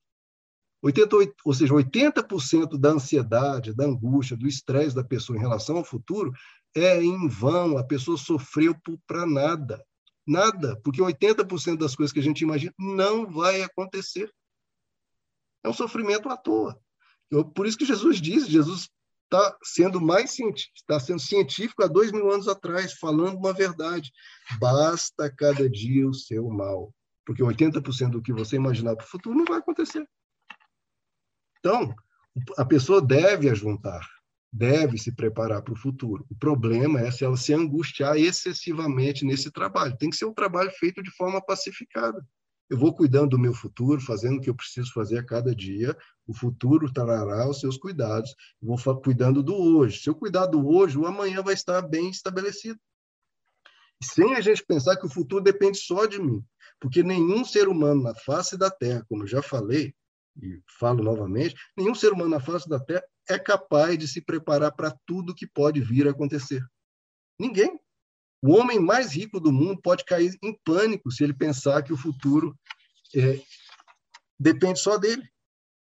88, 0.83 1.35
ou 1.45 1.53
seja, 1.53 1.73
80% 1.73 2.77
da 2.77 2.89
ansiedade, 2.89 3.73
da 3.73 3.85
angústia, 3.85 4.35
do 4.35 4.47
estresse 4.47 4.95
da 4.95 5.03
pessoa 5.03 5.37
em 5.37 5.41
relação 5.41 5.77
ao 5.77 5.83
futuro 5.83 6.31
é 6.75 7.01
em 7.01 7.27
vão, 7.27 7.77
a 7.77 7.83
pessoa 7.83 8.17
sofreu 8.17 8.75
para 9.05 9.25
nada. 9.25 9.83
Nada, 10.25 10.79
porque 10.83 11.01
80% 11.01 11.77
das 11.77 11.95
coisas 11.95 12.13
que 12.13 12.19
a 12.19 12.23
gente 12.23 12.41
imagina 12.41 12.73
não 12.77 13.29
vai 13.29 13.61
acontecer. 13.63 14.31
É 15.63 15.69
um 15.69 15.73
sofrimento 15.73 16.29
à 16.29 16.37
toa. 16.37 16.79
Eu, 17.29 17.45
por 17.45 17.65
isso 17.65 17.77
que 17.77 17.85
Jesus 17.85 18.21
diz, 18.21 18.47
Jesus 18.47 18.89
está 19.31 19.57
sendo 19.63 20.01
mais 20.01 20.37
está 20.75 20.99
sendo 20.99 21.19
científico 21.19 21.83
há 21.83 21.87
dois 21.87 22.11
mil 22.11 22.29
anos 22.29 22.47
atrás, 22.47 22.93
falando 22.93 23.37
uma 23.37 23.53
verdade. 23.53 24.11
Basta 24.59 25.33
cada 25.33 25.69
dia 25.69 26.07
o 26.07 26.13
seu 26.13 26.49
mal, 26.49 26.93
porque 27.25 27.41
80% 27.41 28.09
do 28.09 28.21
que 28.21 28.33
você 28.33 28.57
imaginar 28.57 28.95
para 28.95 29.05
o 29.05 29.09
futuro 29.09 29.37
não 29.37 29.45
vai 29.45 29.59
acontecer. 29.59 30.05
Então, 31.59 31.95
a 32.57 32.65
pessoa 32.65 33.01
deve 33.01 33.49
ajuntar, 33.49 34.05
deve 34.51 34.97
se 34.97 35.11
preparar 35.11 35.61
para 35.61 35.73
o 35.73 35.77
futuro. 35.77 36.25
O 36.29 36.35
problema 36.35 36.99
é 36.99 37.09
se 37.09 37.23
ela 37.23 37.37
se 37.37 37.53
angustiar 37.53 38.17
excessivamente 38.17 39.23
nesse 39.23 39.49
trabalho. 39.49 39.97
Tem 39.97 40.09
que 40.09 40.17
ser 40.17 40.25
um 40.25 40.33
trabalho 40.33 40.71
feito 40.71 41.01
de 41.01 41.11
forma 41.11 41.41
pacificada. 41.41 42.25
Eu 42.69 42.77
vou 42.77 42.93
cuidando 42.93 43.31
do 43.31 43.39
meu 43.39 43.53
futuro, 43.53 43.99
fazendo 43.99 44.37
o 44.37 44.41
que 44.41 44.49
eu 44.49 44.55
preciso 44.55 44.93
fazer 44.93 45.19
a 45.19 45.25
cada 45.25 45.53
dia. 45.53 45.95
O 46.25 46.33
futuro 46.33 46.91
trará 46.91 47.49
os 47.49 47.59
seus 47.59 47.77
cuidados. 47.77 48.33
Eu 48.61 48.75
vou 48.75 49.01
cuidando 49.01 49.43
do 49.43 49.55
hoje. 49.55 50.01
Se 50.01 50.09
eu 50.09 50.15
cuidar 50.15 50.45
do 50.45 50.67
hoje, 50.67 50.97
o 50.97 51.05
amanhã 51.05 51.41
vai 51.41 51.53
estar 51.53 51.81
bem 51.81 52.09
estabelecido. 52.09 52.79
Sem 54.03 54.35
a 54.35 54.41
gente 54.41 54.65
pensar 54.65 54.97
que 54.97 55.05
o 55.05 55.09
futuro 55.09 55.43
depende 55.43 55.77
só 55.77 56.05
de 56.05 56.19
mim. 56.19 56.43
Porque 56.79 57.03
nenhum 57.03 57.45
ser 57.45 57.67
humano 57.67 58.01
na 58.01 58.15
face 58.15 58.57
da 58.57 58.71
Terra, 58.71 59.05
como 59.07 59.23
eu 59.23 59.27
já 59.27 59.41
falei, 59.41 59.93
e 60.41 60.61
falo 60.79 61.03
novamente, 61.03 61.55
nenhum 61.77 61.93
ser 61.93 62.13
humano 62.13 62.29
na 62.29 62.39
face 62.39 62.67
da 62.67 62.79
Terra 62.79 63.03
é 63.31 63.39
capaz 63.39 63.97
de 63.97 64.07
se 64.07 64.21
preparar 64.21 64.71
para 64.71 64.95
tudo 65.05 65.35
que 65.35 65.47
pode 65.47 65.81
vir 65.81 66.07
a 66.07 66.11
acontecer. 66.11 66.63
Ninguém. 67.39 67.79
O 68.43 68.53
homem 68.53 68.79
mais 68.79 69.13
rico 69.13 69.39
do 69.39 69.51
mundo 69.51 69.79
pode 69.81 70.03
cair 70.03 70.35
em 70.41 70.57
pânico 70.63 71.11
se 71.11 71.23
ele 71.23 71.33
pensar 71.33 71.83
que 71.83 71.93
o 71.93 71.97
futuro 71.97 72.57
é, 73.15 73.39
depende 74.39 74.79
só 74.79 74.97
dele. 74.97 75.23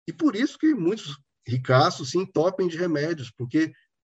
E 0.08 0.14
por 0.14 0.36
isso 0.36 0.58
que 0.58 0.74
muitos 0.74 1.18
ricaços 1.48 2.12
se 2.12 2.18
entopem 2.18 2.68
de 2.68 2.78
remédios, 2.78 3.32
porque 3.32 3.74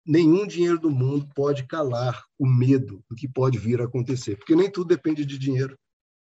nenhum 0.06 0.46
dinheiro 0.46 0.80
do 0.80 0.90
mundo 0.90 1.28
pode 1.34 1.66
calar 1.66 2.24
o 2.38 2.46
medo 2.46 3.04
do 3.10 3.16
que 3.16 3.28
pode 3.28 3.58
vir 3.58 3.82
a 3.82 3.86
acontecer, 3.86 4.36
porque 4.36 4.56
nem 4.56 4.70
tudo 4.70 4.88
depende 4.88 5.26
de 5.26 5.38
dinheiro. 5.38 5.74
O 5.74 5.78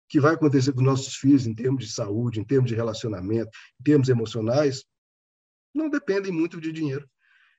que 0.09 0.19
vai 0.19 0.35
acontecer 0.35 0.71
com 0.73 0.81
nossos 0.81 1.15
filhos 1.15 1.47
em 1.47 1.55
termos 1.55 1.85
de 1.85 1.91
saúde, 1.91 2.39
em 2.39 2.43
termos 2.43 2.69
de 2.69 2.75
relacionamento, 2.75 3.49
em 3.79 3.83
termos 3.83 4.09
emocionais, 4.09 4.83
não 5.73 5.89
dependem 5.89 6.31
muito 6.31 6.59
de 6.59 6.71
dinheiro. 6.71 7.09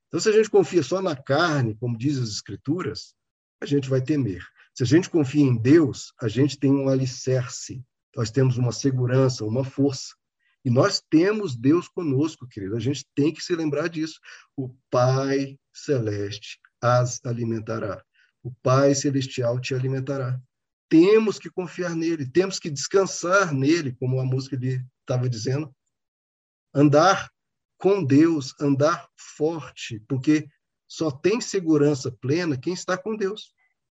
Então, 0.08 0.20
se 0.20 0.28
a 0.28 0.32
gente 0.32 0.50
confia 0.50 0.82
só 0.82 1.02
na 1.02 1.16
carne, 1.16 1.74
como 1.76 1.98
diz 1.98 2.18
as 2.18 2.28
Escrituras, 2.28 3.14
a 3.60 3.66
gente 3.66 3.88
vai 3.88 4.00
temer. 4.00 4.46
Se 4.74 4.82
a 4.82 4.86
gente 4.86 5.10
confia 5.10 5.42
em 5.42 5.56
Deus, 5.56 6.12
a 6.20 6.28
gente 6.28 6.58
tem 6.58 6.70
um 6.70 6.88
alicerce, 6.88 7.84
nós 8.16 8.30
temos 8.30 8.58
uma 8.58 8.72
segurança, 8.72 9.44
uma 9.44 9.64
força. 9.64 10.14
E 10.64 10.70
nós 10.70 11.02
temos 11.10 11.54
Deus 11.54 11.88
conosco, 11.88 12.48
querido. 12.48 12.76
A 12.76 12.80
gente 12.80 13.04
tem 13.14 13.32
que 13.32 13.42
se 13.42 13.54
lembrar 13.54 13.88
disso. 13.88 14.18
O 14.56 14.74
Pai 14.90 15.58
Celeste 15.72 16.58
as 16.80 17.24
alimentará. 17.24 18.04
O 18.42 18.52
Pai 18.62 18.94
Celestial 18.94 19.58
te 19.58 19.74
alimentará. 19.74 20.40
Temos 20.88 21.38
que 21.38 21.50
confiar 21.50 21.96
nele, 21.96 22.30
temos 22.30 22.58
que 22.58 22.70
descansar 22.70 23.52
nele, 23.54 23.92
como 23.94 24.20
a 24.20 24.24
música 24.24 24.58
estava 25.00 25.28
dizendo. 25.28 25.74
Andar 26.74 27.30
com 27.84 28.02
Deus, 28.02 28.54
andar 28.58 29.06
forte, 29.14 30.02
porque 30.08 30.48
só 30.88 31.10
tem 31.10 31.38
segurança 31.38 32.10
plena 32.10 32.56
quem 32.56 32.72
está 32.72 32.96
com 32.96 33.14
Deus. 33.14 33.52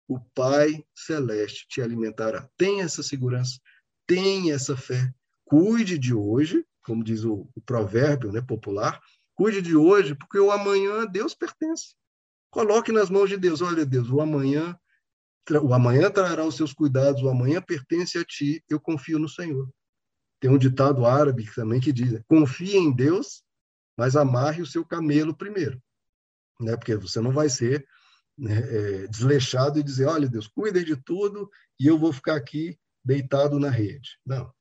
O 0.06 0.20
Pai 0.20 0.84
Celeste 0.94 1.66
te 1.70 1.80
alimentará. 1.80 2.46
Tenha 2.58 2.84
essa 2.84 3.02
segurança, 3.02 3.58
tenha 4.06 4.54
essa 4.54 4.76
fé. 4.76 5.10
Cuide 5.42 5.98
de 5.98 6.12
hoje, 6.12 6.66
como 6.84 7.02
diz 7.02 7.24
o, 7.24 7.48
o 7.54 7.60
provérbio 7.62 8.30
né, 8.30 8.42
popular, 8.42 9.00
cuide 9.34 9.62
de 9.62 9.74
hoje, 9.74 10.14
porque 10.14 10.38
o 10.38 10.50
amanhã 10.50 11.04
a 11.04 11.04
Deus 11.06 11.34
pertence. 11.34 11.94
Coloque 12.50 12.92
nas 12.92 13.08
mãos 13.08 13.30
de 13.30 13.38
Deus. 13.38 13.62
Olha, 13.62 13.86
Deus, 13.86 14.10
o 14.10 14.20
amanhã 14.20 14.78
o 15.62 15.72
amanhã 15.72 16.10
trará 16.10 16.44
os 16.44 16.56
seus 16.56 16.74
cuidados, 16.74 17.22
o 17.22 17.28
amanhã 17.30 17.62
pertence 17.62 18.18
a 18.18 18.24
ti, 18.24 18.62
eu 18.68 18.78
confio 18.78 19.18
no 19.18 19.30
Senhor. 19.30 19.66
Tem 20.38 20.50
um 20.50 20.58
ditado 20.58 21.06
árabe 21.06 21.50
também 21.54 21.80
que 21.80 21.90
diz: 21.90 22.20
confie 22.28 22.76
em 22.76 22.94
Deus, 22.94 23.47
mas 23.98 24.16
amarre 24.16 24.62
o 24.62 24.66
seu 24.66 24.84
camelo 24.84 25.36
primeiro 25.36 25.82
né? 26.60 26.76
Porque 26.76 26.96
você 26.96 27.20
não 27.20 27.32
vai 27.32 27.48
ser 27.48 27.86
né, 28.36 28.58
é, 28.58 29.06
desleixado 29.06 29.78
e 29.78 29.82
dizer, 29.82 30.06
olha, 30.06 30.28
Deus, 30.28 30.46
cuide 30.46 30.84
de 30.84 30.96
tudo 30.96 31.50
e 31.78 31.86
eu 31.86 31.98
vou 31.98 32.12
ficar 32.12 32.36
aqui 32.36 32.78
deitado 33.04 33.58
na 33.58 33.70
rede. 33.70 34.18
Não. 34.24 34.52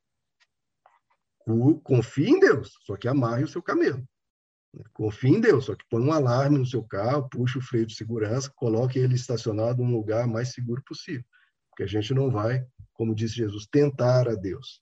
Confie 1.84 2.30
em 2.30 2.40
Deus, 2.40 2.74
só 2.86 2.98
que 2.98 3.08
amarre 3.08 3.44
o 3.44 3.48
seu 3.48 3.62
camelo. 3.62 4.06
Confie 4.94 5.30
em 5.30 5.40
Deus, 5.40 5.66
só 5.66 5.76
que 5.76 5.86
põe 5.90 6.04
um 6.04 6.12
alarme 6.12 6.58
no 6.58 6.66
seu 6.66 6.84
carro, 6.84 7.30
puxa 7.30 7.58
o 7.58 7.62
freio 7.62 7.86
de 7.86 7.96
segurança, 7.96 8.52
coloque 8.54 9.00
ele 9.00 9.16
estacionado 9.16 9.82
num 9.82 9.96
lugar 9.96 10.28
mais 10.28 10.54
seguro 10.54 10.84
possível. 10.86 11.24
Porque 11.70 11.84
a 11.84 11.88
gente 11.88 12.14
não 12.14 12.30
vai, 12.30 12.66
como 12.94 13.16
disse 13.16 13.36
Jesus, 13.36 13.66
tentar 13.66 14.28
a 14.28 14.36
Deus. 14.36 14.82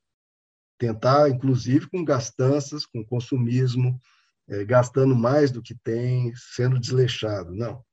Tentar, 0.77 1.29
inclusive, 1.29 1.87
com 1.87 2.03
gastanças, 2.03 2.85
com 2.85 3.05
consumismo, 3.05 4.01
é, 4.47 4.63
gastando 4.63 5.15
mais 5.15 5.51
do 5.51 5.61
que 5.61 5.75
tem, 5.75 6.33
sendo 6.35 6.79
desleixado. 6.79 7.53
Não. 7.53 7.83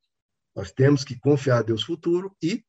Nós 0.55 0.71
temos 0.71 1.05
que 1.05 1.19
confiar 1.19 1.59
a 1.59 1.63
Deus 1.63 1.83
futuro 1.83 2.37
e 2.43 2.65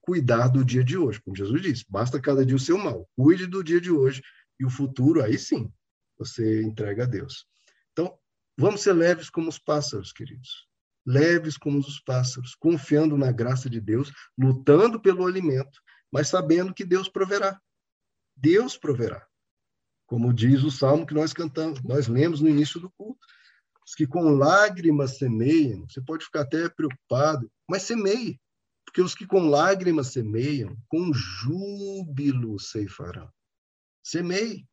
cuidar 0.00 0.48
do 0.48 0.64
dia 0.64 0.84
de 0.84 0.96
hoje. 0.96 1.20
Como 1.20 1.36
Jesus 1.36 1.60
disse, 1.60 1.84
basta 1.88 2.20
cada 2.20 2.44
dia 2.44 2.56
o 2.56 2.60
seu 2.60 2.78
mal. 2.78 3.08
Cuide 3.16 3.46
do 3.46 3.62
dia 3.62 3.80
de 3.80 3.90
hoje 3.90 4.22
e 4.58 4.64
o 4.64 4.70
futuro, 4.70 5.22
aí 5.22 5.38
sim, 5.38 5.72
você 6.18 6.62
entrega 6.62 7.04
a 7.04 7.06
Deus. 7.06 7.46
Então, 7.92 8.16
vamos 8.56 8.82
ser 8.82 8.92
leves 8.92 9.30
como 9.30 9.48
os 9.48 9.58
pássaros, 9.58 10.12
queridos. 10.12 10.68
Leves 11.06 11.56
como 11.56 11.78
os 11.78 12.00
pássaros, 12.00 12.54
confiando 12.54 13.16
na 13.16 13.32
graça 13.32 13.70
de 13.70 13.80
Deus, 13.80 14.12
lutando 14.38 15.00
pelo 15.00 15.26
alimento, 15.26 15.80
mas 16.12 16.28
sabendo 16.28 16.74
que 16.74 16.84
Deus 16.84 17.08
proverá. 17.08 17.60
Deus 18.36 18.76
proverá 18.76 19.26
como 20.10 20.34
diz 20.34 20.64
o 20.64 20.72
salmo 20.72 21.06
que 21.06 21.14
nós 21.14 21.32
cantamos, 21.32 21.80
nós 21.84 22.08
lemos 22.08 22.40
no 22.40 22.48
início 22.48 22.80
do 22.80 22.90
culto. 22.90 23.24
Os 23.86 23.94
que 23.94 24.08
com 24.08 24.30
lágrimas 24.30 25.18
semeiam, 25.18 25.86
você 25.88 26.02
pode 26.02 26.24
ficar 26.24 26.40
até 26.40 26.68
preocupado, 26.68 27.48
mas 27.68 27.84
semeie, 27.84 28.40
porque 28.84 29.00
os 29.00 29.14
que 29.14 29.24
com 29.24 29.48
lágrimas 29.48 30.08
semeiam, 30.08 30.76
com 30.88 31.12
júbilo 31.14 32.58
ceifarão. 32.58 33.30
Semeie. 34.02 34.66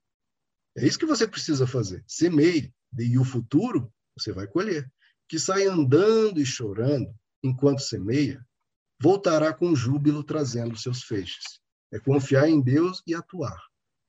É 0.76 0.88
isso 0.88 0.98
que 0.98 1.06
você 1.06 1.28
precisa 1.28 1.68
fazer. 1.68 2.04
Semeie. 2.08 2.74
E 2.98 3.20
o 3.20 3.24
futuro 3.24 3.94
você 4.18 4.32
vai 4.32 4.48
colher. 4.48 4.92
Que 5.30 5.38
sai 5.38 5.68
andando 5.68 6.42
e 6.42 6.46
chorando 6.48 7.14
enquanto 7.44 7.84
semeia, 7.84 8.44
voltará 9.00 9.54
com 9.54 9.76
júbilo 9.76 10.24
trazendo 10.24 10.76
seus 10.76 11.04
feixes. 11.04 11.60
É 11.94 12.00
confiar 12.00 12.50
em 12.50 12.60
Deus 12.60 13.04
e 13.06 13.14
atuar 13.14 13.67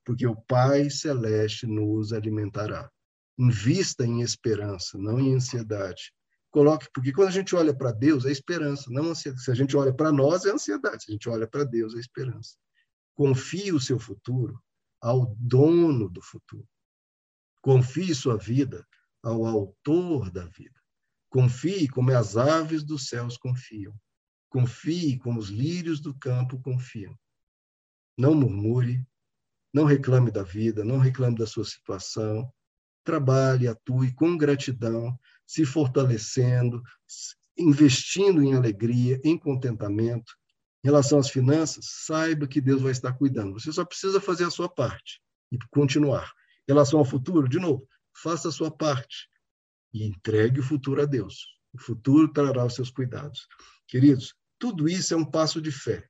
porque 0.08 0.26
o 0.26 0.34
Pai 0.34 0.88
Celeste 0.88 1.66
nos 1.66 2.14
alimentará. 2.14 2.90
Invista 3.38 4.06
em 4.06 4.22
esperança, 4.22 4.96
não 4.96 5.20
em 5.20 5.34
ansiedade. 5.34 6.14
Coloque, 6.50 6.88
porque 6.94 7.12
quando 7.12 7.28
a 7.28 7.32
gente 7.32 7.54
olha 7.54 7.76
para 7.76 7.92
Deus, 7.92 8.24
é 8.24 8.30
esperança, 8.30 8.90
não 8.90 9.10
ansiedade. 9.10 9.44
Se 9.44 9.50
a 9.50 9.54
gente 9.54 9.76
olha 9.76 9.92
para 9.92 10.10
nós, 10.10 10.46
é 10.46 10.50
ansiedade. 10.50 11.04
Se 11.04 11.10
a 11.10 11.12
gente 11.12 11.28
olha 11.28 11.46
para 11.46 11.62
Deus, 11.62 11.94
é 11.94 11.98
esperança. 11.98 12.56
Confie 13.14 13.70
o 13.70 13.78
seu 13.78 13.98
futuro 13.98 14.58
ao 14.98 15.36
dono 15.38 16.08
do 16.08 16.22
futuro. 16.22 16.66
Confie 17.60 18.14
sua 18.14 18.38
vida 18.38 18.88
ao 19.22 19.44
autor 19.44 20.30
da 20.30 20.46
vida. 20.46 20.80
Confie 21.28 21.86
como 21.86 22.12
as 22.12 22.34
aves 22.34 22.82
dos 22.82 23.08
céus 23.08 23.36
confiam. 23.36 23.94
Confie 24.48 25.18
como 25.18 25.38
os 25.38 25.50
lírios 25.50 26.00
do 26.00 26.14
campo 26.14 26.58
confiam. 26.62 27.14
Não 28.16 28.34
murmure, 28.34 29.06
não 29.78 29.84
reclame 29.84 30.32
da 30.32 30.42
vida, 30.42 30.84
não 30.84 30.98
reclame 30.98 31.38
da 31.38 31.46
sua 31.46 31.64
situação. 31.64 32.52
Trabalhe, 33.04 33.68
atue 33.68 34.12
com 34.12 34.36
gratidão, 34.36 35.16
se 35.46 35.64
fortalecendo, 35.64 36.82
investindo 37.56 38.42
em 38.42 38.54
alegria, 38.54 39.20
em 39.22 39.38
contentamento. 39.38 40.36
Em 40.84 40.88
relação 40.88 41.20
às 41.20 41.30
finanças, 41.30 41.86
saiba 42.06 42.48
que 42.48 42.60
Deus 42.60 42.82
vai 42.82 42.90
estar 42.90 43.12
cuidando. 43.12 43.52
Você 43.52 43.72
só 43.72 43.84
precisa 43.84 44.20
fazer 44.20 44.44
a 44.44 44.50
sua 44.50 44.68
parte 44.68 45.20
e 45.52 45.56
continuar. 45.70 46.32
Em 46.68 46.72
relação 46.72 46.98
ao 46.98 47.04
futuro, 47.04 47.48
de 47.48 47.60
novo, 47.60 47.88
faça 48.12 48.48
a 48.48 48.52
sua 48.52 48.70
parte 48.70 49.28
e 49.94 50.04
entregue 50.04 50.58
o 50.58 50.64
futuro 50.64 51.00
a 51.00 51.06
Deus. 51.06 51.46
O 51.72 51.80
futuro 51.80 52.32
trará 52.32 52.64
os 52.64 52.74
seus 52.74 52.90
cuidados. 52.90 53.46
Queridos, 53.86 54.34
tudo 54.58 54.88
isso 54.88 55.14
é 55.14 55.16
um 55.16 55.24
passo 55.24 55.62
de 55.62 55.70
fé, 55.70 56.08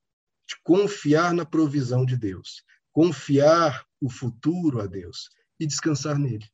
de 0.49 0.57
confiar 0.65 1.35
na 1.35 1.45
provisão 1.45 2.07
de 2.07 2.17
Deus 2.17 2.65
confiar 2.99 3.87
o 4.01 4.11
futuro 4.11 4.81
a 4.81 4.87
Deus 4.89 5.31
e 5.61 5.65
descansar 5.65 6.19
nele. 6.19 6.45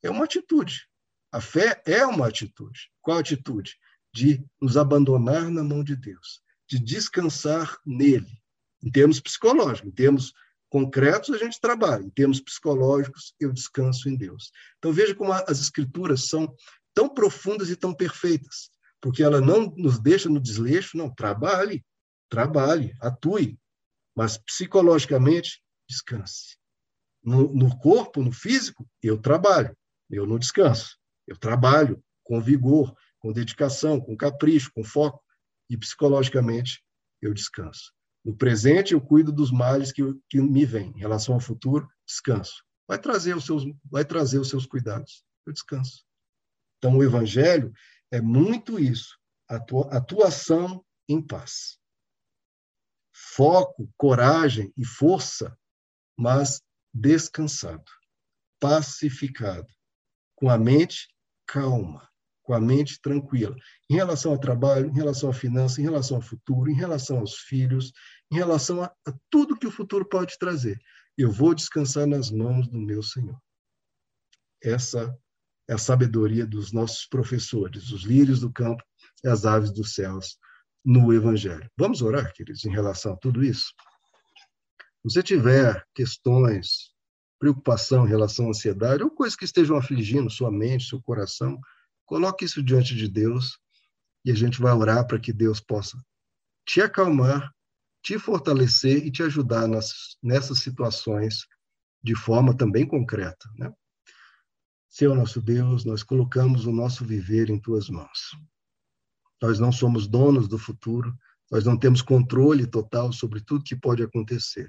É 0.00 0.08
uma 0.08 0.22
atitude. 0.22 0.86
A 1.32 1.40
fé 1.40 1.82
é 1.84 2.06
uma 2.06 2.28
atitude. 2.28 2.88
Qual 3.02 3.18
atitude? 3.18 3.76
De 4.14 4.46
nos 4.60 4.76
abandonar 4.76 5.50
na 5.50 5.64
mão 5.64 5.82
de 5.82 5.96
Deus, 5.96 6.40
de 6.68 6.78
descansar 6.78 7.76
nele. 7.84 8.40
Em 8.80 8.92
termos 8.92 9.18
psicológicos, 9.18 9.90
em 9.90 9.92
termos 9.92 10.32
concretos, 10.68 11.34
a 11.34 11.38
gente 11.38 11.60
trabalha. 11.60 12.04
Em 12.04 12.10
termos 12.10 12.40
psicológicos, 12.40 13.34
eu 13.40 13.52
descanso 13.52 14.08
em 14.08 14.14
Deus. 14.14 14.52
Então 14.78 14.92
veja 14.92 15.16
como 15.16 15.32
as 15.32 15.58
escrituras 15.58 16.28
são 16.28 16.54
tão 16.94 17.08
profundas 17.08 17.70
e 17.70 17.74
tão 17.74 17.92
perfeitas, 17.92 18.70
porque 19.00 19.20
ela 19.20 19.40
não 19.40 19.74
nos 19.76 19.98
deixa 19.98 20.28
no 20.28 20.38
desleixo, 20.38 20.96
não, 20.96 21.12
trabalhe, 21.12 21.84
trabalhe, 22.30 22.94
atue, 23.00 23.58
mas 24.16 24.38
psicologicamente, 24.38 25.62
descanse. 25.88 26.56
No, 27.22 27.52
no 27.52 27.76
corpo, 27.78 28.22
no 28.22 28.32
físico, 28.32 28.88
eu 29.02 29.20
trabalho, 29.20 29.76
eu 30.08 30.26
não 30.26 30.38
descanso. 30.38 30.96
Eu 31.26 31.36
trabalho 31.36 32.02
com 32.24 32.40
vigor, 32.40 32.94
com 33.18 33.32
dedicação, 33.32 34.00
com 34.00 34.16
capricho, 34.16 34.72
com 34.72 34.82
foco, 34.82 35.22
e 35.68 35.76
psicologicamente 35.76 36.82
eu 37.20 37.34
descanso. 37.34 37.92
No 38.24 38.36
presente 38.36 38.94
eu 38.94 39.00
cuido 39.00 39.32
dos 39.32 39.50
males 39.50 39.92
que, 39.92 40.02
que 40.28 40.40
me 40.40 40.64
vêm. 40.64 40.92
Em 40.96 41.00
relação 41.00 41.34
ao 41.34 41.40
futuro, 41.40 41.88
descanso. 42.06 42.64
Vai 42.88 42.98
trazer 42.98 43.36
os 43.36 43.44
seus, 43.44 43.64
vai 43.84 44.04
trazer 44.04 44.38
os 44.38 44.48
seus 44.48 44.66
cuidados. 44.66 45.24
Eu 45.44 45.52
descanso. 45.52 46.04
Então 46.78 46.96
o 46.96 47.02
evangelho 47.02 47.72
é 48.10 48.20
muito 48.20 48.78
isso, 48.78 49.18
atuação 49.48 50.84
em 51.08 51.20
paz. 51.20 51.78
Foco, 53.18 53.90
coragem 53.96 54.70
e 54.76 54.84
força, 54.84 55.56
mas 56.18 56.60
descansado, 56.92 57.90
pacificado, 58.60 59.66
com 60.34 60.50
a 60.50 60.58
mente 60.58 61.08
calma, 61.46 62.06
com 62.42 62.52
a 62.52 62.60
mente 62.60 63.00
tranquila, 63.00 63.56
em 63.88 63.94
relação 63.94 64.32
ao 64.32 64.38
trabalho, 64.38 64.90
em 64.90 64.94
relação 64.94 65.30
à 65.30 65.32
finança, 65.32 65.80
em 65.80 65.84
relação 65.84 66.18
ao 66.18 66.22
futuro, 66.22 66.70
em 66.70 66.74
relação 66.74 67.18
aos 67.18 67.38
filhos, 67.38 67.90
em 68.30 68.36
relação 68.36 68.82
a, 68.82 68.94
a 69.06 69.14
tudo 69.30 69.58
que 69.58 69.66
o 69.66 69.72
futuro 69.72 70.06
pode 70.06 70.38
trazer. 70.38 70.78
Eu 71.16 71.32
vou 71.32 71.54
descansar 71.54 72.06
nas 72.06 72.30
mãos 72.30 72.68
do 72.68 72.78
meu 72.78 73.02
Senhor. 73.02 73.40
Essa 74.62 75.18
é 75.66 75.72
a 75.72 75.78
sabedoria 75.78 76.46
dos 76.46 76.70
nossos 76.70 77.06
professores, 77.06 77.90
os 77.90 78.02
lírios 78.02 78.40
do 78.40 78.52
campo 78.52 78.84
e 79.24 79.28
as 79.28 79.46
aves 79.46 79.72
dos 79.72 79.94
céus 79.94 80.38
no 80.86 81.12
Evangelho. 81.12 81.68
Vamos 81.76 82.00
orar, 82.00 82.32
queridos, 82.32 82.64
em 82.64 82.70
relação 82.70 83.14
a 83.14 83.16
tudo 83.16 83.42
isso? 83.42 83.74
Se 84.78 85.14
você 85.14 85.22
tiver 85.22 85.84
questões, 85.92 86.94
preocupação 87.40 88.06
em 88.06 88.08
relação 88.08 88.46
à 88.46 88.48
ansiedade, 88.50 89.02
ou 89.02 89.10
coisas 89.10 89.36
que 89.36 89.44
estejam 89.44 89.76
afligindo 89.76 90.30
sua 90.30 90.50
mente, 90.50 90.88
seu 90.88 91.02
coração, 91.02 91.58
coloque 92.04 92.44
isso 92.44 92.62
diante 92.62 92.94
de 92.94 93.08
Deus 93.08 93.58
e 94.24 94.30
a 94.30 94.34
gente 94.34 94.60
vai 94.60 94.72
orar 94.72 95.04
para 95.08 95.18
que 95.18 95.32
Deus 95.32 95.60
possa 95.60 96.00
te 96.64 96.80
acalmar, 96.80 97.52
te 98.00 98.16
fortalecer 98.16 99.04
e 99.04 99.10
te 99.10 99.24
ajudar 99.24 99.66
nas, 99.66 100.16
nessas 100.22 100.60
situações 100.60 101.46
de 102.02 102.14
forma 102.14 102.56
também 102.56 102.86
concreta. 102.86 103.48
Né? 103.58 103.72
Senhor 104.88 105.16
nosso 105.16 105.42
Deus, 105.42 105.84
nós 105.84 106.04
colocamos 106.04 106.64
o 106.64 106.72
nosso 106.72 107.04
viver 107.04 107.50
em 107.50 107.58
tuas 107.58 107.88
mãos. 107.88 108.36
Nós 109.40 109.58
não 109.58 109.70
somos 109.70 110.06
donos 110.06 110.48
do 110.48 110.58
futuro, 110.58 111.16
nós 111.50 111.64
não 111.64 111.78
temos 111.78 112.02
controle 112.02 112.66
total 112.66 113.12
sobre 113.12 113.40
tudo 113.40 113.64
que 113.64 113.76
pode 113.76 114.02
acontecer, 114.02 114.68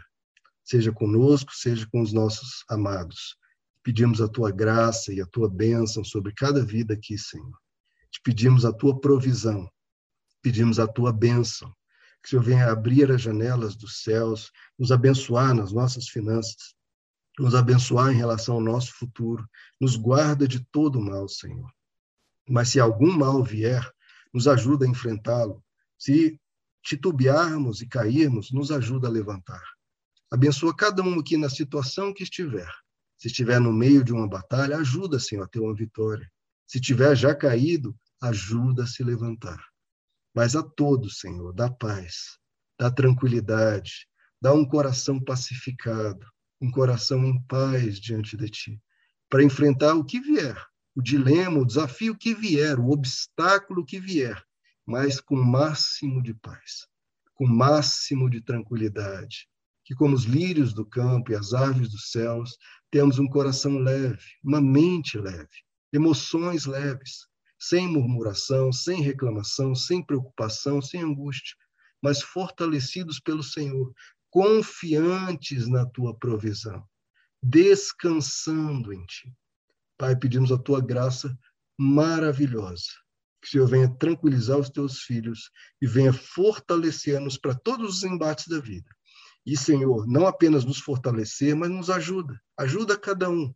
seja 0.64 0.92
conosco, 0.92 1.52
seja 1.56 1.88
com 1.92 2.02
os 2.02 2.14
nossos 2.14 2.64
amados. 2.70 3.36
Pedimos 3.82 4.22
a 4.22 4.28
tua 4.28 4.52
graça 4.52 5.14
e 5.14 5.22
a 5.22 5.26
tua 5.26 5.50
bênção 5.50 6.04
sobre 6.04 6.34
cada 6.34 6.64
vida 6.64 6.94
aqui, 6.94 7.18
Senhor. 7.18 7.58
Te 8.12 8.22
pedimos 8.22 8.66
a 8.66 8.74
tua 8.74 9.00
provisão, 9.00 9.70
pedimos 10.42 10.80
a 10.80 10.88
tua 10.88 11.12
bênção, 11.12 11.74
que 12.22 12.28
o 12.28 12.30
Senhor 12.30 12.44
venha 12.44 12.72
abrir 12.72 13.12
as 13.12 13.22
janelas 13.22 13.76
dos 13.76 14.04
céus, 14.04 14.52
nos 14.78 14.92
abençoar 14.92 15.54
nas 15.54 15.72
nossas 15.72 16.10
finanças, 16.10 16.76
nos 17.40 17.56
abençoar 17.56 18.12
em 18.12 18.18
relação 18.18 18.56
ao 18.56 18.62
nosso 18.62 18.94
futuro, 18.94 19.48
nos 19.80 19.96
guarda 19.96 20.48
de 20.48 20.60
todo 20.72 21.00
mal, 21.00 21.28
Senhor. 21.28 21.72
Mas 22.50 22.70
se 22.70 22.80
algum 22.80 23.16
mal 23.16 23.44
vier, 23.44 23.90
nos 24.38 24.48
ajuda 24.48 24.86
a 24.86 24.88
enfrentá-lo. 24.88 25.64
Se 25.98 26.40
titubearmos 26.84 27.82
e 27.82 27.88
cairmos, 27.88 28.52
nos 28.52 28.72
ajuda 28.72 29.08
a 29.08 29.12
levantar. 29.12 29.64
Abençoa 30.30 30.76
cada 30.76 31.02
um 31.02 31.20
aqui 31.20 31.38
na 31.38 31.50
situação 31.50 32.14
que 32.14 32.22
estiver. 32.22 32.72
Se 33.18 33.30
estiver 33.30 33.60
no 33.60 33.74
meio 33.74 34.04
de 34.04 34.14
uma 34.14 34.30
batalha, 34.30 34.78
ajuda, 34.78 35.20
Senhor, 35.20 35.44
a 35.44 35.48
ter 35.48 35.60
uma 35.60 35.74
vitória. 35.74 36.32
Se 36.68 36.80
tiver 36.80 37.16
já 37.16 37.34
caído, 37.34 37.98
ajuda 38.22 38.84
a 38.84 38.88
se 38.88 39.04
levantar. 39.04 39.60
Mas 40.36 40.56
a 40.56 40.62
todos, 40.62 41.20
Senhor, 41.20 41.52
dá 41.52 41.68
paz, 41.68 42.38
dá 42.80 42.92
tranquilidade, 42.92 44.08
dá 44.40 44.54
um 44.54 44.64
coração 44.64 45.20
pacificado, 45.20 46.28
um 46.62 46.70
coração 46.70 47.26
em 47.26 47.42
paz 47.48 48.00
diante 48.00 48.38
de 48.38 48.48
ti, 48.50 48.82
para 49.32 49.44
enfrentar 49.44 49.96
o 49.96 50.06
que 50.06 50.20
vier, 50.20 50.64
o 50.98 51.02
dilema, 51.02 51.60
o 51.60 51.66
desafio 51.66 52.18
que 52.18 52.34
vier, 52.34 52.80
o 52.80 52.90
obstáculo 52.90 53.86
que 53.86 54.00
vier, 54.00 54.44
mas 54.84 55.22
com 55.22 55.36
o 55.36 55.46
máximo 55.46 56.24
de 56.24 56.34
paz, 56.34 56.88
com 57.36 57.46
o 57.46 57.48
máximo 57.48 58.28
de 58.28 58.42
tranquilidade. 58.42 59.48
Que, 59.86 59.94
como 59.94 60.16
os 60.16 60.24
lírios 60.24 60.74
do 60.74 60.84
campo 60.84 61.32
e 61.32 61.36
as 61.36 61.54
aves 61.54 61.92
dos 61.92 62.10
céus, 62.10 62.58
temos 62.90 63.20
um 63.20 63.28
coração 63.28 63.78
leve, 63.78 64.26
uma 64.44 64.60
mente 64.60 65.20
leve, 65.20 65.48
emoções 65.94 66.66
leves, 66.66 67.28
sem 67.60 67.88
murmuração, 67.88 68.74
sem 68.74 69.00
reclamação, 69.00 69.76
sem 69.76 70.04
preocupação, 70.04 70.82
sem 70.82 71.04
angústia, 71.04 71.56
mas 72.02 72.24
fortalecidos 72.24 73.20
pelo 73.20 73.44
Senhor, 73.44 73.94
confiantes 74.32 75.68
na 75.68 75.86
tua 75.86 76.18
provisão, 76.18 76.84
descansando 77.44 78.92
em 78.92 79.06
ti. 79.06 79.32
Pai, 79.98 80.16
pedimos 80.16 80.52
a 80.52 80.58
tua 80.58 80.80
graça 80.80 81.38
maravilhosa, 81.78 82.88
que 83.42 83.48
o 83.48 83.52
Senhor 83.52 83.68
venha 83.68 83.90
tranquilizar 83.90 84.58
os 84.58 84.70
teus 84.70 85.02
filhos 85.02 85.50
e 85.82 85.88
venha 85.88 86.14
fortalecer-nos 86.14 87.38
para 87.38 87.56
todos 87.56 87.98
os 87.98 88.04
embates 88.04 88.48
da 88.48 88.60
vida. 88.60 88.90
E, 89.46 89.56
Senhor, 89.56 90.08
não 90.08 90.28
apenas 90.28 90.66
nos 90.66 90.80
fortalecer, 90.80 91.56
mas 91.56 91.70
nos 91.70 91.90
ajuda. 91.90 92.40
Ajuda 92.58 92.98
cada 92.98 93.30
um. 93.30 93.54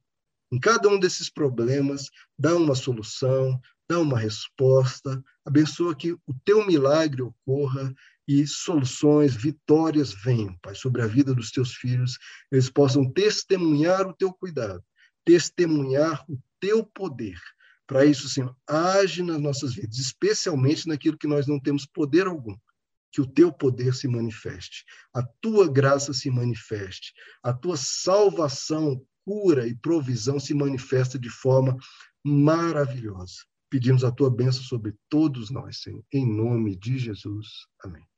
Em 0.52 0.60
cada 0.60 0.88
um 0.89 1.00
desses 1.00 1.30
problemas, 1.30 2.10
dá 2.38 2.56
uma 2.56 2.76
solução, 2.76 3.60
dá 3.89 4.00
uma 4.00 4.18
resposta. 4.18 5.22
Abençoa 5.46 5.96
que 5.96 6.14
o 6.14 6.34
teu 6.46 6.66
milagre 6.66 7.22
ocorra 7.22 7.94
e 8.28 8.48
soluções, 8.48 9.36
vitórias 9.36 10.14
venham, 10.14 10.56
Pai, 10.62 10.74
sobre 10.76 11.02
a 11.02 11.08
vida 11.08 11.34
dos 11.34 11.52
teus 11.52 11.76
filhos, 11.76 12.18
eles 12.52 12.70
possam 12.70 13.12
testemunhar 13.12 14.08
o 14.08 14.14
teu 14.14 14.32
cuidado, 14.32 14.82
testemunhar 15.26 16.24
o 16.30 16.38
teu 16.60 16.86
poder. 16.86 17.40
Para 17.88 18.06
isso, 18.06 18.30
Senhor, 18.30 18.56
age 18.68 19.22
nas 19.22 19.40
nossas 19.40 19.74
vidas, 19.74 19.98
especialmente 19.98 20.88
naquilo 20.88 21.18
que 21.18 21.28
nós 21.28 21.48
não 21.48 21.60
temos 21.60 21.86
poder 21.86 22.28
algum. 22.28 22.56
Que 23.12 23.20
o 23.20 23.28
teu 23.28 23.52
poder 23.52 23.94
se 23.94 24.08
manifeste, 24.08 24.86
a 25.14 25.22
tua 25.42 25.68
graça 25.70 26.14
se 26.14 26.30
manifeste, 26.30 27.12
a 27.44 27.52
tua 27.52 27.76
salvação, 27.76 29.06
cura 29.26 29.68
e 29.68 29.76
provisão 29.76 30.40
se 30.40 30.54
manifesta 30.54 31.20
de 31.20 31.30
forma 31.30 31.76
maravilhosa. 32.24 33.36
Pedimos 33.70 34.04
a 34.04 34.12
tua 34.12 34.30
bênção 34.30 34.64
sobre 34.64 34.96
todos 35.10 35.50
nós, 35.50 35.82
Senhor, 35.82 36.04
em 36.14 36.26
nome 36.26 36.76
de 36.78 36.98
Jesus. 36.98 37.48
Amém. 37.84 38.11